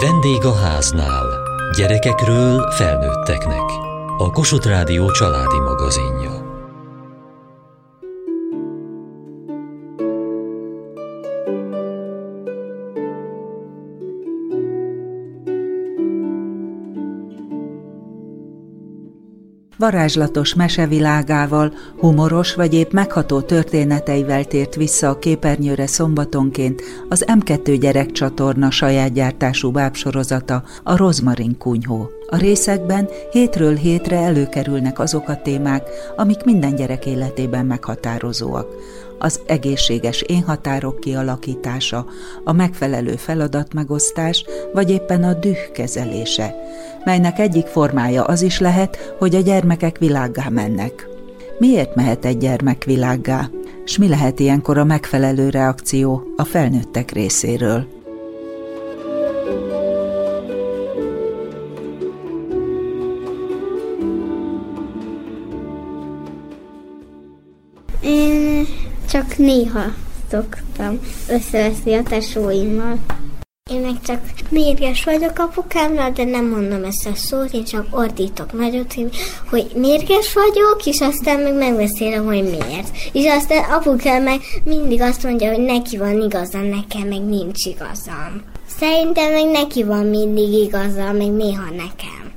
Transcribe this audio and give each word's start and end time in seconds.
Vendég 0.00 0.44
a 0.44 0.54
háznál. 0.54 1.26
Gyerekekről 1.76 2.70
felnőtteknek. 2.76 3.62
A 4.18 4.30
Kossuth 4.30 4.66
Rádió 4.66 5.10
családi 5.10 5.58
magazinja. 5.58 6.43
Varázslatos 19.84 20.54
mesevilágával, 20.54 21.72
humoros 21.98 22.54
vagy 22.54 22.74
épp 22.74 22.92
megható 22.92 23.40
történeteivel 23.40 24.44
tért 24.44 24.74
vissza 24.74 25.08
a 25.08 25.18
képernyőre 25.18 25.86
szombatonként 25.86 26.82
az 27.08 27.24
M2 27.26 27.76
gyerekcsatorna 27.80 28.70
saját 28.70 29.12
gyártású 29.12 29.70
bábsorozata, 29.70 30.62
a 30.82 30.96
Rozmarin 30.96 31.58
kunyhó. 31.58 32.10
A 32.26 32.36
részekben 32.36 33.08
hétről 33.30 33.74
hétre 33.74 34.16
előkerülnek 34.16 34.98
azok 34.98 35.28
a 35.28 35.42
témák, 35.42 35.88
amik 36.16 36.44
minden 36.44 36.74
gyerek 36.74 37.06
életében 37.06 37.66
meghatározóak 37.66 38.66
az 39.18 39.40
egészséges 39.46 40.22
énhatárok 40.22 41.00
kialakítása, 41.00 42.06
a 42.44 42.52
megfelelő 42.52 43.16
feladatmegosztás, 43.16 44.44
vagy 44.72 44.90
éppen 44.90 45.24
a 45.24 45.34
düh 45.34 45.70
kezelése, 45.72 46.54
melynek 47.04 47.38
egyik 47.38 47.66
formája 47.66 48.24
az 48.24 48.42
is 48.42 48.60
lehet, 48.60 49.14
hogy 49.18 49.34
a 49.34 49.40
gyermekek 49.40 49.98
világgá 49.98 50.48
mennek. 50.48 51.08
Miért 51.58 51.94
mehet 51.94 52.24
egy 52.24 52.38
gyermek 52.38 52.84
világgá? 52.84 53.48
S 53.84 53.98
mi 53.98 54.08
lehet 54.08 54.40
ilyenkor 54.40 54.78
a 54.78 54.84
megfelelő 54.84 55.48
reakció 55.48 56.22
a 56.36 56.44
felnőttek 56.44 57.10
részéről? 57.10 58.03
Néha 69.44 69.84
szoktam 70.30 71.00
összeveszni 71.28 71.94
a 71.94 72.02
tesóimmal. 72.02 72.98
Én 73.70 73.80
meg 73.80 74.00
csak 74.06 74.20
mérges 74.48 75.04
vagyok 75.04 75.38
apukámnál, 75.38 76.12
de 76.12 76.24
nem 76.24 76.48
mondom 76.48 76.84
ezt 76.84 77.06
a 77.06 77.14
szót, 77.14 77.52
én 77.52 77.64
csak 77.64 77.86
ordítok 77.90 78.52
nagyot, 78.52 78.94
hogy 79.50 79.66
mérges 79.74 80.32
vagyok, 80.32 80.84
és 80.84 81.00
aztán 81.00 81.40
meg 81.40 81.54
megbeszélem, 81.54 82.24
hogy 82.24 82.42
miért. 82.42 82.96
És 83.12 83.24
aztán 83.26 83.70
apukám 83.70 84.22
meg 84.22 84.40
mindig 84.64 85.00
azt 85.00 85.22
mondja, 85.22 85.52
hogy 85.52 85.64
neki 85.64 85.96
van 85.96 86.20
igaza, 86.20 86.58
nekem 86.58 87.08
meg 87.08 87.24
nincs 87.24 87.64
igazam. 87.64 88.42
Szerintem 88.78 89.32
meg 89.32 89.50
neki 89.50 89.82
van 89.84 90.06
mindig 90.06 90.52
igaza, 90.52 91.12
meg 91.12 91.30
néha 91.32 91.70
nekem. 91.70 92.32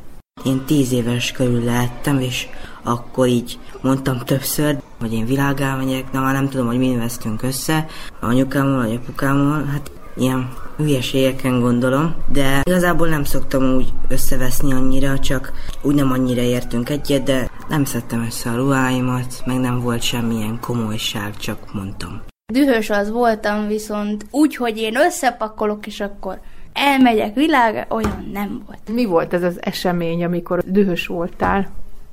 Én 0.45 0.63
tíz 0.65 0.91
éves 0.91 1.31
körül 1.31 1.63
lettem, 1.63 2.19
és 2.19 2.47
akkor 2.87 3.27
így 3.27 3.59
mondtam 3.81 4.17
többször, 4.17 4.77
hogy 4.99 5.13
én 5.13 5.25
világá 5.25 5.75
megyek, 5.75 6.05
de 6.11 6.19
már 6.19 6.33
nem 6.33 6.49
tudom, 6.49 6.65
hogy 6.65 6.77
mi 6.77 6.95
vesztünk 6.95 7.43
össze, 7.43 7.85
anyukámmal, 8.19 8.77
vagy 8.77 8.99
apukámmal, 9.03 9.65
hát 9.65 9.91
ilyen 10.15 10.49
hülyeségeken 10.77 11.59
gondolom, 11.59 12.15
de 12.31 12.61
igazából 12.63 13.07
nem 13.07 13.23
szoktam 13.23 13.75
úgy 13.75 13.93
összeveszni 14.07 14.73
annyira, 14.73 15.19
csak 15.19 15.51
úgy 15.81 15.95
nem 15.95 16.11
annyira 16.11 16.41
értünk 16.41 16.89
egyet, 16.89 17.23
de 17.23 17.49
nem 17.69 17.85
szedtem 17.85 18.23
össze 18.25 18.49
a 18.49 18.55
ruháimat, 18.55 19.41
meg 19.45 19.59
nem 19.59 19.81
volt 19.81 20.01
semmilyen 20.01 20.59
komolyság, 20.61 21.37
csak 21.37 21.73
mondtam. 21.73 22.21
Dühös 22.53 22.89
az 22.89 23.11
voltam, 23.11 23.67
viszont 23.67 24.25
úgy, 24.31 24.55
hogy 24.55 24.77
én 24.77 24.95
összepakolok, 24.95 25.87
és 25.87 25.99
akkor 25.99 26.39
elmegyek 26.73 27.35
világra, 27.35 27.85
olyan 27.89 28.29
nem 28.33 28.61
volt. 28.65 28.79
Mi 28.91 29.05
volt 29.05 29.33
ez 29.33 29.43
az 29.43 29.57
esemény, 29.61 30.23
amikor 30.23 30.63
dühös 30.65 31.07
voltál? 31.07 31.69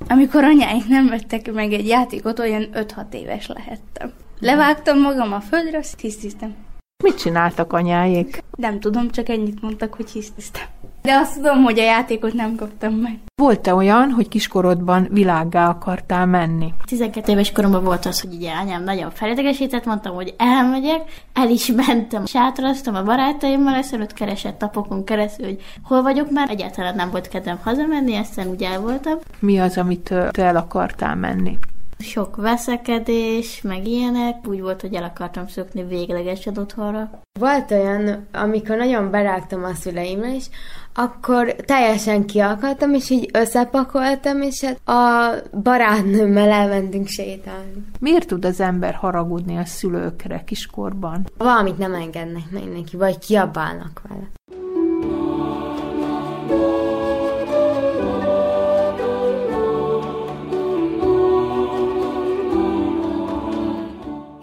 Amikor 0.07 0.43
anyáink 0.43 0.87
nem 0.87 1.07
vettek 1.07 1.51
meg 1.51 1.73
egy 1.73 1.87
játékot, 1.87 2.39
olyan 2.39 2.67
5-6 2.73 3.13
éves 3.13 3.47
lehettem. 3.47 4.13
Levágtam 4.39 5.01
magam 5.01 5.33
a 5.33 5.39
földre, 5.39 5.77
azt 5.77 5.99
hisztisztem. 5.99 6.55
Mit 7.03 7.17
csináltak 7.17 7.73
anyáik? 7.73 8.43
Nem 8.57 8.79
tudom, 8.79 9.11
csak 9.11 9.29
ennyit 9.29 9.61
mondtak, 9.61 9.93
hogy 9.93 10.09
hisztisztem. 10.09 10.65
De 11.05 11.13
azt 11.15 11.35
tudom, 11.35 11.63
hogy 11.63 11.79
a 11.79 11.83
játékot 11.83 12.33
nem 12.33 12.55
kaptam 12.55 12.93
meg. 12.93 13.19
Volt-e 13.41 13.75
olyan, 13.75 14.11
hogy 14.11 14.27
kiskorodban 14.27 15.07
világgá 15.11 15.69
akartál 15.69 16.25
menni? 16.25 16.73
12 16.85 17.31
éves 17.31 17.51
koromban 17.51 17.83
volt 17.83 18.05
az, 18.05 18.21
hogy 18.21 18.33
ugye 18.33 18.51
anyám 18.51 18.83
nagyon 18.83 19.11
felidegesített, 19.11 19.85
mondtam, 19.85 20.15
hogy 20.15 20.33
elmegyek, 20.37 21.01
el 21.33 21.49
is 21.49 21.71
mentem, 21.85 22.25
sátraztam 22.25 22.95
a 22.95 23.03
barátaimmal, 23.03 23.75
ezelőtt 23.75 24.13
keresett 24.13 24.57
tapokon 24.57 25.03
keresztül, 25.03 25.45
hogy 25.45 25.61
hol 25.83 26.01
vagyok 26.01 26.31
már, 26.31 26.49
egyáltalán 26.49 26.95
nem 26.95 27.11
volt 27.11 27.27
kedvem 27.27 27.59
hazamenni, 27.63 28.15
aztán 28.15 28.47
úgy 28.47 28.63
el 28.63 28.79
voltam. 28.79 29.17
Mi 29.39 29.59
az, 29.59 29.77
amit 29.77 30.13
te 30.31 30.43
el 30.43 30.55
akartál 30.55 31.15
menni? 31.15 31.57
Sok 32.05 32.35
veszekedés, 32.35 33.61
meg 33.61 33.87
ilyenek. 33.87 34.47
Úgy 34.47 34.61
volt, 34.61 34.81
hogy 34.81 34.93
el 34.93 35.03
akartam 35.03 35.47
szökni 35.47 35.83
véglegesen 35.83 36.57
otthonra. 36.57 37.09
Volt 37.39 37.71
olyan, 37.71 38.27
amikor 38.33 38.77
nagyon 38.77 39.11
berágtam 39.11 39.63
a 39.63 39.73
szüleimre 39.73 40.33
is, 40.33 40.45
akkor 40.93 41.51
teljesen 41.51 42.25
kiakartam, 42.25 42.93
és 42.93 43.09
így 43.09 43.29
összepakoltam, 43.33 44.41
és 44.41 44.63
hát 44.63 44.87
a 44.87 45.33
barátnőmmel 45.63 46.49
elmentünk 46.49 47.07
sétálni. 47.07 47.85
Miért 47.99 48.27
tud 48.27 48.45
az 48.45 48.59
ember 48.59 48.93
haragudni 48.93 49.57
a 49.57 49.65
szülőkre 49.65 50.43
kiskorban? 50.45 51.25
Valamit 51.37 51.77
nem 51.77 51.93
engednek 51.93 52.51
meg 52.51 52.63
neki, 52.63 52.97
vagy 52.97 53.17
kiabálnak 53.17 54.01
vele. 54.07 54.29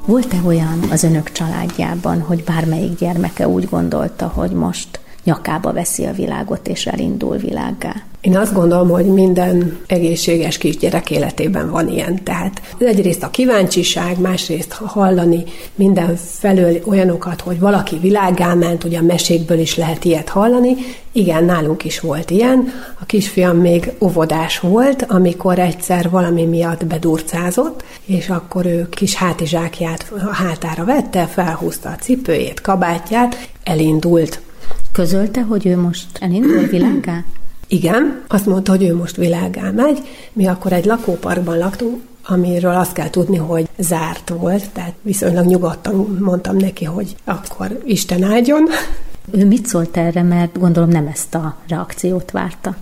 Volt-e 0.07 0.41
olyan 0.45 0.79
az 0.91 1.03
önök 1.03 1.33
családjában, 1.33 2.21
hogy 2.21 2.45
bármelyik 2.45 2.99
gyermeke 2.99 3.49
úgy 3.49 3.69
gondolta, 3.69 4.29
hogy 4.29 4.51
most 4.51 5.01
nyakába 5.25 5.73
veszi 5.73 6.05
a 6.05 6.13
világot 6.13 6.69
és 6.69 6.87
elindul 6.87 7.37
világgá? 7.37 7.95
Én 8.23 8.37
azt 8.37 8.53
gondolom, 8.53 8.89
hogy 8.89 9.05
minden 9.05 9.79
egészséges 9.87 10.59
kisgyerek 10.59 11.11
életében 11.11 11.71
van 11.71 11.89
ilyen. 11.89 12.25
Tehát 12.25 12.63
egyrészt 12.79 13.23
a 13.23 13.31
kíváncsiság, 13.31 14.19
másrészt 14.21 14.73
hallani 14.73 15.45
minden 15.75 16.17
felől 16.17 16.81
olyanokat, 16.85 17.41
hogy 17.41 17.59
valaki 17.61 17.99
világá 17.99 18.55
ment, 18.55 18.85
ugye 18.85 18.99
a 18.99 19.03
mesékből 19.03 19.59
is 19.59 19.77
lehet 19.77 20.05
ilyet 20.05 20.29
hallani. 20.29 20.77
Igen, 21.13 21.45
nálunk 21.45 21.85
is 21.85 22.01
volt 22.01 22.31
ilyen. 22.31 22.73
A 23.01 23.05
kisfiam 23.05 23.57
még 23.57 23.93
óvodás 24.01 24.59
volt, 24.59 25.05
amikor 25.09 25.59
egyszer 25.59 26.11
valami 26.11 26.45
miatt 26.45 26.87
bedurcázott, 26.87 27.85
és 28.05 28.29
akkor 28.29 28.67
ő 28.67 28.89
kis 28.89 29.15
hátizsákját 29.15 30.13
a 30.27 30.35
hátára 30.35 30.85
vette, 30.85 31.27
felhúzta 31.27 31.89
a 31.89 31.97
cipőjét, 32.01 32.61
kabátját, 32.61 33.49
elindult. 33.65 34.41
Közölte, 34.93 35.43
hogy 35.43 35.67
ő 35.67 35.77
most 35.77 36.07
elindul 36.21 36.67
világá? 36.67 37.25
Igen, 37.69 38.23
azt 38.29 38.47
mondta, 38.47 38.71
hogy 38.73 38.83
ő 38.83 38.95
most 38.95 39.17
világá 39.17 39.71
megy. 39.71 39.99
Mi 40.33 40.47
akkor 40.47 40.73
egy 40.73 40.85
lakóparkban 40.85 41.59
laktunk, 41.59 42.01
amiről 42.25 42.75
azt 42.75 42.93
kell 42.93 43.11
tudni, 43.11 43.37
hogy 43.37 43.69
zárt 43.79 44.29
volt, 44.29 44.71
tehát 44.71 44.95
viszonylag 45.03 45.47
nyugodtan 45.47 46.19
mondtam 46.21 46.57
neki, 46.57 46.85
hogy 46.85 47.17
akkor 47.25 47.83
Isten 47.85 48.23
áldjon. 48.23 48.69
Ő 49.31 49.47
mit 49.47 49.67
szólt 49.67 49.97
erre, 49.97 50.23
mert 50.23 50.59
gondolom 50.59 50.89
nem 50.89 51.07
ezt 51.07 51.35
a 51.35 51.57
reakciót 51.69 52.31
várta. 52.31 52.77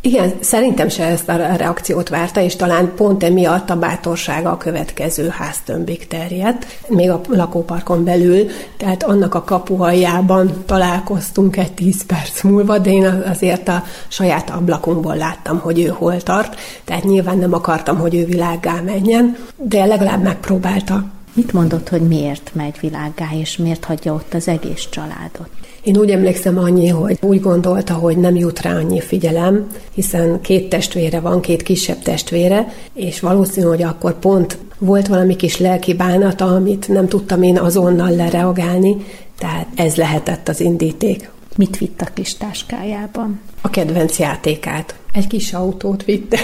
Igen, 0.00 0.32
szerintem 0.40 0.88
se 0.88 1.04
ezt 1.04 1.28
a 1.28 1.36
reakciót 1.36 2.08
várta, 2.08 2.40
és 2.40 2.56
talán 2.56 2.92
pont 2.94 3.24
emiatt 3.24 3.70
a 3.70 3.76
bátorsága 3.76 4.50
a 4.50 4.56
következő 4.56 5.28
háztömbig 5.28 6.06
terjedt, 6.06 6.66
még 6.88 7.10
a 7.10 7.20
lakóparkon 7.28 8.04
belül, 8.04 8.46
tehát 8.76 9.02
annak 9.02 9.34
a 9.34 9.44
kapuhajában 9.44 10.62
találkoztunk 10.66 11.56
egy 11.56 11.72
tíz 11.72 12.06
perc 12.06 12.42
múlva, 12.42 12.78
de 12.78 12.90
én 12.90 13.04
azért 13.06 13.68
a 13.68 13.84
saját 14.08 14.50
ablakunkból 14.50 15.16
láttam, 15.16 15.58
hogy 15.58 15.80
ő 15.80 15.86
hol 15.86 16.22
tart, 16.22 16.60
tehát 16.84 17.04
nyilván 17.04 17.38
nem 17.38 17.54
akartam, 17.54 17.98
hogy 17.98 18.14
ő 18.14 18.24
világgá 18.24 18.80
menjen, 18.80 19.36
de 19.56 19.84
legalább 19.84 20.22
megpróbálta. 20.22 21.04
Mit 21.32 21.52
mondott, 21.52 21.88
hogy 21.88 22.02
miért 22.02 22.50
megy 22.54 22.76
világgá, 22.80 23.28
és 23.40 23.56
miért 23.56 23.84
hagyja 23.84 24.14
ott 24.14 24.34
az 24.34 24.48
egész 24.48 24.86
családot? 24.90 25.48
Én 25.82 25.96
úgy 25.96 26.10
emlékszem 26.10 26.58
annyi, 26.58 26.88
hogy 26.88 27.18
úgy 27.20 27.40
gondolta, 27.40 27.94
hogy 27.94 28.16
nem 28.16 28.36
jut 28.36 28.60
rá 28.60 28.74
annyi 28.74 29.00
figyelem, 29.00 29.66
hiszen 29.94 30.40
két 30.40 30.68
testvére 30.68 31.20
van, 31.20 31.40
két 31.40 31.62
kisebb 31.62 32.02
testvére, 32.02 32.72
és 32.92 33.20
valószínű, 33.20 33.66
hogy 33.66 33.82
akkor 33.82 34.18
pont 34.18 34.58
volt 34.78 35.06
valami 35.06 35.36
kis 35.36 35.58
lelki 35.58 35.94
bánata, 35.94 36.44
amit 36.54 36.88
nem 36.88 37.08
tudtam 37.08 37.42
én 37.42 37.58
azonnal 37.58 38.10
lereagálni, 38.10 38.96
tehát 39.38 39.66
ez 39.74 39.94
lehetett 39.94 40.48
az 40.48 40.60
indíték. 40.60 41.30
Mit 41.56 41.78
vitt 41.78 42.00
a 42.00 42.06
kis 42.14 42.34
táskájában? 42.34 43.40
A 43.60 43.70
kedvenc 43.70 44.18
játékát. 44.18 44.94
Egy 45.12 45.26
kis 45.26 45.52
autót 45.52 46.04
vitt. 46.04 46.36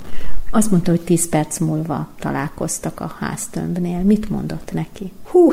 Azt 0.50 0.70
mondta, 0.70 0.90
hogy 0.90 1.00
tíz 1.00 1.28
perc 1.28 1.58
múlva 1.58 2.08
találkoztak 2.18 3.00
a 3.00 3.14
háztömbnél. 3.20 3.98
Mit 3.98 4.30
mondott 4.30 4.72
neki? 4.72 5.12
Hú, 5.24 5.52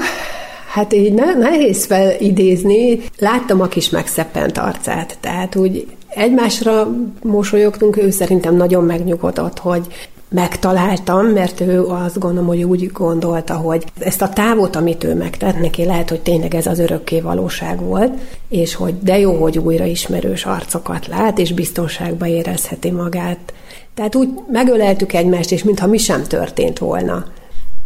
Hát 0.70 0.94
így 0.94 1.14
ne, 1.14 1.34
nehéz 1.34 1.86
felidézni. 1.86 3.00
Láttam 3.18 3.62
a 3.62 3.68
kis 3.68 3.90
megszeppent 3.90 4.58
arcát, 4.58 5.18
tehát 5.20 5.56
úgy 5.56 5.88
egymásra 6.08 6.88
mosolyogtunk, 7.24 7.98
ő 7.98 8.10
szerintem 8.10 8.56
nagyon 8.56 8.84
megnyugodott, 8.84 9.60
hogy 9.60 9.88
megtaláltam, 10.30 11.26
mert 11.26 11.62
ő 11.62 11.86
azt 11.86 12.20
gondolom, 12.20 12.48
hogy 12.48 12.64
úgy 12.64 12.92
gondolta, 12.92 13.54
hogy 13.56 13.84
ezt 14.00 14.22
a 14.22 14.30
távot, 14.30 14.76
amit 14.76 15.04
ő 15.04 15.16
megtett, 15.16 15.60
neki 15.60 15.86
lehet, 15.86 16.10
hogy 16.10 16.22
tényleg 16.22 16.56
ez 16.56 16.68
az 16.68 16.80
örökké 16.80 17.20
valóság 17.20 17.82
volt, 17.82 18.14
és 18.50 18.76
hogy 18.76 18.94
de 19.00 19.20
jó, 19.20 19.34
hogy 19.34 19.58
újra 19.58 19.86
ismerős 19.86 20.46
arcokat 20.46 21.08
lát, 21.08 21.40
és 21.40 21.54
biztonságban 21.54 22.28
érezheti 22.28 22.92
magát. 22.92 23.54
Tehát 23.94 24.16
úgy 24.16 24.30
megöleltük 24.52 25.14
egymást, 25.14 25.52
és 25.52 25.64
mintha 25.64 25.88
mi 25.88 25.98
sem 25.98 26.24
történt 26.24 26.80
volna. 26.80 27.26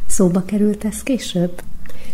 Szóba 0.08 0.44
került 0.46 0.86
ez 0.86 1.04
később? 1.04 1.62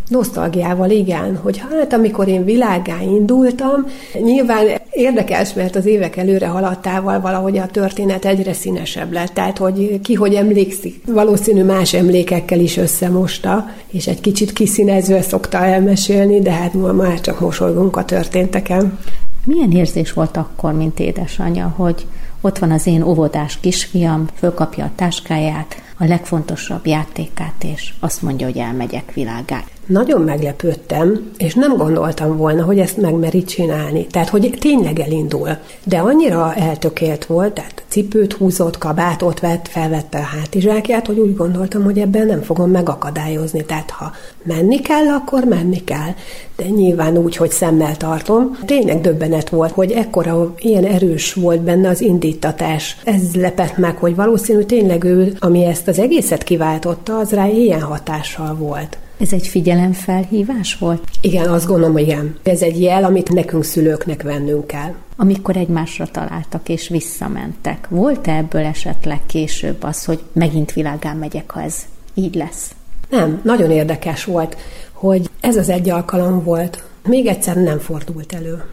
Nosztalgiával, 0.08 0.90
igen, 0.90 1.36
hogy 1.36 1.58
hát 1.58 1.94
amikor 1.94 2.28
én 2.28 2.46
világá 2.46 3.02
indultam, 3.02 3.86
nyilván 4.22 4.66
érdekes, 4.92 5.54
mert 5.54 5.76
az 5.76 5.86
évek 5.86 6.18
előre 6.18 6.48
haladtával 6.48 7.20
valahogy 7.20 7.58
a 7.58 7.66
történet 7.66 8.26
egyre 8.26 8.54
színesebb 8.54 9.12
lett, 9.12 9.34
tehát 9.34 9.58
hogy 9.58 10.00
ki 10.02 10.14
hogy 10.14 10.34
emlékszik, 10.34 11.02
valószínű 11.06 11.64
más 11.64 11.94
emlékekkel 11.94 12.60
is 12.60 12.78
összemosta, 12.78 13.70
és 13.88 14.08
egy 14.08 14.22
kicsit 14.22 14.54
kiszínezve 14.54 15.22
szokta 15.22 15.58
elmesélni, 15.58 16.40
de 16.40 16.52
hát 16.52 16.74
ma 16.74 16.92
már 16.92 17.22
csak 17.22 17.40
mosolygunk 17.40 17.98
a 17.98 18.06
történteken. 18.06 19.00
Milyen 19.46 19.72
érzés 19.72 20.14
volt 20.14 20.38
akkor, 20.38 20.74
mint 20.74 21.00
édesanyja, 21.00 21.74
hogy 21.76 22.06
ott 22.42 22.58
van 22.58 22.72
az 22.72 22.88
én 22.88 23.02
óvodás 23.02 23.60
kisfiam, 23.60 24.28
fölkapja 24.36 24.86
a 24.86 24.92
táskáját, 24.96 25.82
a 25.98 26.06
legfontosabb 26.06 26.86
játékát, 26.86 27.64
és 27.64 27.94
azt 28.00 28.22
mondja, 28.22 28.46
hogy 28.46 28.58
elmegyek 28.58 29.14
világát. 29.14 29.79
Nagyon 29.90 30.22
meglepődtem, 30.22 31.32
és 31.38 31.54
nem 31.54 31.78
gondoltam 31.78 32.38
volna, 32.38 32.64
hogy 32.64 32.80
ezt 32.80 32.98
megmeri 32.98 33.44
csinálni. 33.44 34.08
Tehát, 34.08 34.30
hogy 34.30 34.58
tényleg 34.60 35.00
elindul. 35.00 35.50
De 35.84 35.98
annyira 35.98 36.54
eltökélt 36.54 37.26
volt, 37.26 37.54
tehát 37.54 37.84
cipőt 37.88 38.34
húzott, 38.34 38.78
kabátot 38.78 39.40
vett, 39.40 39.68
felvette 39.68 40.18
a 40.18 40.22
hátizsákját, 40.22 41.08
hogy 41.08 41.20
úgy 41.20 41.36
gondoltam, 41.36 41.84
hogy 41.84 42.00
ebben 42.00 42.28
nem 42.28 42.42
fogom 42.42 42.72
megakadályozni. 42.72 43.66
Tehát, 43.66 43.90
ha 43.90 44.12
menni 44.44 44.80
kell, 44.80 45.08
akkor 45.08 45.44
menni 45.44 45.84
kell. 45.84 46.14
De 46.56 46.66
nyilván 46.66 47.18
úgy, 47.18 47.36
hogy 47.36 47.52
szemmel 47.52 47.98
tartom. 47.98 48.58
Tényleg 48.66 49.02
döbbenet 49.02 49.50
volt, 49.50 49.72
hogy 49.72 49.92
ekkora 49.92 50.54
ilyen 50.58 50.86
erős 50.86 51.34
volt 51.34 51.62
benne 51.62 51.90
az 51.90 52.02
indítatás. 52.02 52.98
Ez 53.04 53.36
lepett 53.36 53.78
meg, 53.78 53.98
hogy 53.98 54.16
valószínű 54.16 54.62
tényleg 54.62 55.04
ő, 55.04 55.36
ami 55.40 55.66
ezt 55.66 55.88
az 55.88 56.00
egészet 56.00 56.44
kiváltotta, 56.44 57.18
az 57.18 57.32
rá 57.32 57.48
ilyen 57.48 57.82
hatással 57.82 58.56
volt. 58.56 58.98
Ez 59.20 59.34
egy 59.34 59.48
figyelemfelhívás 59.48 60.78
volt? 60.78 61.04
Igen, 61.22 61.50
azt 61.50 61.66
gondolom, 61.66 61.92
hogy 61.92 62.02
igen. 62.02 62.38
Ez 62.44 62.62
egy 62.62 62.82
jel, 62.82 63.04
amit 63.04 63.34
nekünk 63.34 63.64
szülőknek 63.64 64.22
vennünk 64.22 64.68
kell. 64.68 64.94
Amikor 65.16 65.58
egymásra 65.58 66.06
találtak 66.06 66.70
és 66.70 66.88
visszamentek, 66.88 67.88
volt-e 67.90 68.36
ebből 68.36 68.62
esetleg 68.62 69.20
később 69.26 69.84
az, 69.84 70.06
hogy 70.06 70.24
megint 70.34 70.74
világán 70.74 71.18
megyek, 71.18 71.52
ha 71.52 71.62
ez 71.62 71.76
így 72.14 72.36
lesz? 72.36 72.74
Nem, 73.10 73.42
nagyon 73.44 73.72
érdekes 73.72 74.24
volt, 74.24 74.58
hogy 74.92 75.30
ez 75.42 75.56
az 75.56 75.70
egy 75.70 75.90
alkalom 75.90 76.44
volt. 76.44 76.84
Még 77.04 77.26
egyszer 77.26 77.56
nem 77.56 77.80
fordult 77.80 78.34
elő. 78.34 78.64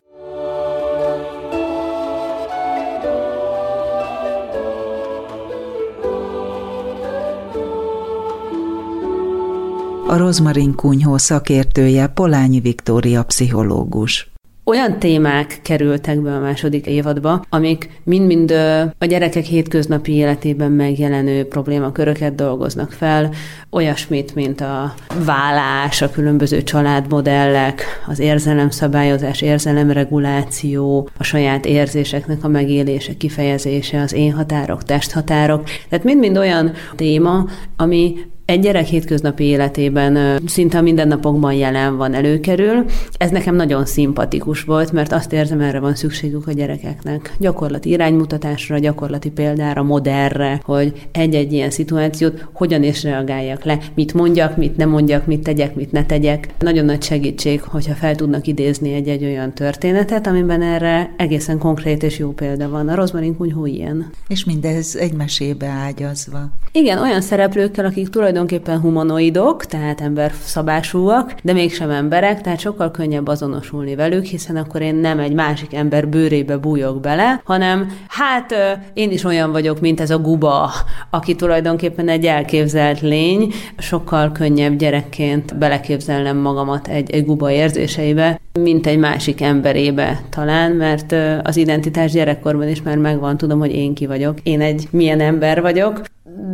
A 10.09 10.17
Rozmarin 10.17 10.75
Kunyhó 10.75 11.17
szakértője 11.17 12.07
Polányi 12.07 12.61
Viktória 12.61 13.23
pszichológus 13.23 14.31
olyan 14.69 14.99
témák 14.99 15.61
kerültek 15.63 16.21
be 16.21 16.35
a 16.35 16.41
második 16.41 16.87
évadba, 16.87 17.45
amik 17.49 18.01
mind-mind 18.05 18.51
a 18.99 19.05
gyerekek 19.05 19.45
hétköznapi 19.45 20.13
életében 20.13 20.73
megjelenő 20.73 21.45
problémaköröket 21.45 22.35
dolgoznak 22.35 22.93
fel, 22.93 23.31
olyasmit, 23.71 24.35
mint 24.35 24.61
a 24.61 24.95
vállás, 25.25 26.03
a 26.03 26.11
különböző 26.11 26.63
családmodellek, 26.63 27.83
az 28.07 28.19
érzelemszabályozás, 28.19 29.41
érzelemreguláció, 29.41 31.09
a 31.19 31.23
saját 31.23 31.67
érzéseknek 31.67 32.45
a 32.45 32.49
megélése, 32.49 33.17
kifejezése, 33.17 34.01
az 34.01 34.13
én 34.13 34.33
határok, 34.33 34.83
testhatárok. 34.83 35.65
Tehát 35.89 36.05
mind-mind 36.05 36.37
olyan 36.37 36.73
téma, 36.97 37.45
ami 37.77 38.15
egy 38.47 38.61
gyerek 38.61 38.87
hétköznapi 38.87 39.45
életében 39.45 40.41
szinte 40.47 40.79
a 40.79 40.83
mindennapokban 40.83 41.53
jelen 41.53 41.97
van, 41.97 42.15
előkerül. 42.15 42.85
Ez 43.19 43.31
nekem 43.31 43.55
nagyon 43.55 43.87
szimpatikus 43.87 44.63
volt, 44.63 44.93
mert 44.93 45.13
azt 45.13 45.33
érzem, 45.33 45.61
erre 45.61 45.81
van 45.81 45.95
szükségük 45.95 46.47
a 46.47 46.53
gyerekeknek. 46.53 47.35
Gyakorlati 47.39 47.91
iránymutatásra, 47.91 48.79
gyakorlati 48.79 49.31
példára, 49.31 49.83
modernre, 49.83 50.61
hogy 50.65 51.09
egy-egy 51.13 51.53
ilyen 51.53 51.71
szituációt 51.71 52.47
hogyan 52.53 52.83
is 52.83 53.03
reagáljak 53.03 53.65
le, 53.65 53.79
mit 53.95 54.15
mondjak, 54.15 54.57
mit 54.57 54.77
nem 54.77 54.89
mondjak, 54.89 55.27
mit 55.27 55.43
tegyek, 55.43 55.75
mit 55.75 55.93
ne 55.93 56.05
tegyek. 56.05 56.49
Nagyon 56.59 56.85
nagy 56.85 57.03
segítség, 57.03 57.63
hogyha 57.63 57.95
fel 57.95 58.15
tudnak 58.15 58.47
idézni 58.47 58.93
egy-egy 58.93 59.25
olyan 59.25 59.53
történetet, 59.53 60.27
amiben 60.27 60.63
erre 60.63 61.15
egészen 61.17 61.59
konkrét 61.59 62.03
és 62.03 62.19
jó 62.19 62.31
példa 62.31 62.69
van. 62.69 62.89
A 62.89 62.95
Rozmarin 62.95 63.37
kunyhó 63.37 63.67
ilyen. 63.67 64.11
És 64.29 64.45
mindez 64.45 64.97
egy 64.97 65.13
mesébe 65.13 65.67
ágyazva. 65.67 66.51
Igen, 66.73 66.99
olyan 66.99 67.21
szereplőkkel, 67.21 67.85
akik 67.85 68.09
tulajdonképpen 68.09 68.36
tulajdonképpen 68.37 68.81
humanoidok, 68.81 69.65
tehát 69.65 70.01
emberszabásúak, 70.01 71.35
de 71.43 71.53
mégsem 71.53 71.91
emberek, 71.91 72.41
tehát 72.41 72.61
sokkal 72.61 72.91
könnyebb 72.91 73.29
azonosulni 73.29 73.95
velük, 73.95 74.25
hiszen 74.25 74.57
akkor 74.57 74.81
én 74.81 74.95
nem 74.95 75.19
egy 75.19 75.33
másik 75.33 75.75
ember 75.75 76.09
bőrébe 76.09 76.57
bújok 76.57 77.01
bele, 77.01 77.41
hanem 77.45 77.93
hát 78.09 78.55
én 78.95 79.11
is 79.11 79.25
olyan 79.25 79.53
vagyok, 79.53 79.81
mint 79.81 80.01
ez 80.01 80.11
a 80.11 80.19
guba, 80.19 80.71
aki 81.11 81.35
tulajdonképpen 81.35 82.09
egy 82.09 82.25
elképzelt 82.25 83.01
lény, 83.01 83.53
sokkal 83.79 84.33
könnyebb 84.33 84.77
gyerekként 84.77 85.59
beleképzelnem 85.59 86.37
magamat 86.37 86.89
egy, 86.89 87.11
egy 87.11 87.25
guba 87.25 87.51
érzéseibe, 87.51 88.41
mint 88.61 88.87
egy 88.87 88.99
másik 88.99 89.41
emberébe 89.41 90.21
talán, 90.31 90.73
mert 90.73 91.15
az 91.43 91.57
identitás 91.57 92.13
gyerekkorban 92.13 92.69
is 92.69 92.83
már 92.83 92.97
megvan, 92.97 93.37
tudom, 93.37 93.59
hogy 93.59 93.75
én 93.75 93.95
ki 93.95 94.07
vagyok, 94.07 94.39
én 94.43 94.61
egy 94.61 94.89
milyen 94.91 95.21
ember 95.21 95.61
vagyok, 95.61 96.01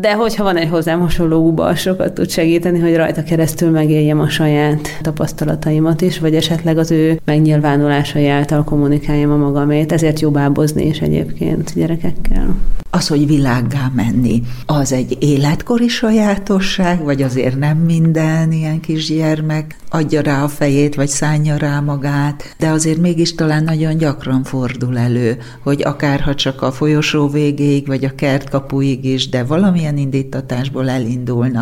de 0.01 0.15
hogyha 0.15 0.45
van 0.45 0.57
egy 0.57 0.69
hozzám 0.69 1.01
hasonló 1.01 1.41
uba, 1.73 1.81
sokat 1.81 2.13
tud 2.13 2.31
segíteni, 2.31 2.79
hogy 2.79 2.97
rajta 2.97 3.23
keresztül 3.23 3.71
megéljem 3.71 4.21
a 4.21 4.29
saját 4.29 4.99
tapasztalataimat 5.03 6.01
is, 6.01 6.19
vagy 6.19 6.35
esetleg 6.35 6.79
az 6.79 6.91
ő 6.91 7.21
megnyilvánulásai 7.25 8.29
által 8.29 8.65
kommunikáljam 8.65 9.31
a 9.31 9.37
magamét. 9.37 9.93
Ezért 9.93 10.21
jó 10.21 10.31
bábozni 10.31 10.87
is 10.87 11.01
egyébként 11.01 11.75
gyerekekkel. 11.75 12.55
Az, 12.95 13.09
hogy 13.09 13.27
világgá 13.27 13.91
menni, 13.95 14.43
az 14.67 14.93
egy 14.93 15.17
életkori 15.21 15.89
sajátosság, 15.89 17.05
vagy 17.05 17.23
azért 17.23 17.59
nem 17.59 17.77
minden 17.77 18.53
ilyen 18.53 18.81
kisgyermek 18.81 19.77
adja 19.91 20.21
rá 20.21 20.43
a 20.43 20.49
fejét, 20.49 20.95
vagy 20.95 21.09
szánja 21.09 21.57
rá 21.57 21.81
magát, 21.81 22.55
de 22.59 22.69
azért 22.69 22.99
mégis 22.99 23.35
talán 23.35 23.65
nagyon 23.65 23.97
gyakran 23.97 24.43
fordul 24.43 24.99
elő, 24.99 25.39
hogy 25.63 25.83
akár 25.83 26.21
ha 26.21 26.35
csak 26.35 26.63
a 26.63 26.73
folyosó 26.73 27.29
végéig, 27.29 27.87
vagy 27.87 28.05
a 28.05 28.15
kert 28.15 28.49
kapuig 28.49 29.05
is, 29.05 29.29
de 29.29 29.45
valamilyen 29.45 29.97
indítatásból 29.97 30.89
elindulnak. 30.89 31.62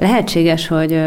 Lehetséges, 0.00 0.68
hogy 0.68 1.00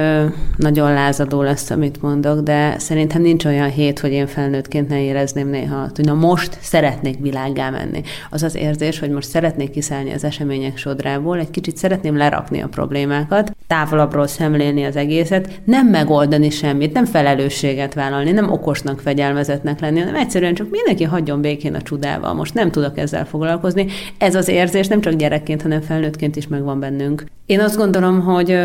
nagyon 0.58 0.94
lázadó 0.94 1.42
lesz, 1.42 1.70
amit 1.70 2.01
mondok, 2.01 2.39
de 2.39 2.80
szerintem 2.80 3.22
nincs 3.22 3.46
olyan 3.46 3.70
hét, 3.70 4.00
hogy 4.00 4.12
én 4.12 4.27
felnőttként 4.27 4.89
ne 4.89 5.01
érezném 5.01 5.48
néha, 5.50 5.89
hogy 5.96 6.06
na 6.06 6.13
most 6.13 6.58
szeretnék 6.62 7.20
világgá 7.20 7.70
menni. 7.70 8.01
Az 8.30 8.44
az 8.44 8.56
érzés, 8.56 9.00
hogy 9.00 9.10
most 9.10 9.30
szeretnék 9.30 9.72
kiszállni 9.72 10.13
az 10.13 10.24
események 10.24 10.77
sodrából, 10.77 11.39
egy 11.39 11.50
kicsit 11.50 11.77
szeretném 11.77 12.18
lerakni 12.18 12.62
a 12.62 12.68
problémákat, 12.68 13.53
távolabbról 13.67 14.27
szemlélni 14.27 14.84
az 14.84 14.96
egészet, 14.96 15.62
nem 15.65 15.88
megoldani 15.88 16.50
semmit, 16.50 16.93
nem 16.93 17.05
felelősséget 17.05 17.93
vállalni, 17.93 18.32
nem 18.32 18.51
okosnak, 18.51 19.00
fegyelmezetnek 19.00 19.79
lenni, 19.79 20.00
hanem 20.00 20.15
egyszerűen 20.15 20.53
csak 20.53 20.70
mindenki 20.70 21.03
hagyjon 21.03 21.41
békén 21.41 21.75
a 21.75 21.82
csodával. 21.82 22.34
Most 22.34 22.53
nem 22.53 22.72
tudok 22.72 22.98
ezzel 22.98 23.25
foglalkozni. 23.25 23.88
Ez 24.17 24.36
az 24.36 24.48
érzés 24.48 24.88
nem 24.88 25.01
csak 25.01 25.13
gyerekként, 25.13 25.62
hanem 25.62 25.82
felnőttként 25.82 26.36
is 26.36 26.48
megvan 26.48 26.79
bennünk. 26.79 27.24
Én 27.46 27.60
azt 27.60 27.77
gondolom, 27.77 28.22
hogy 28.22 28.58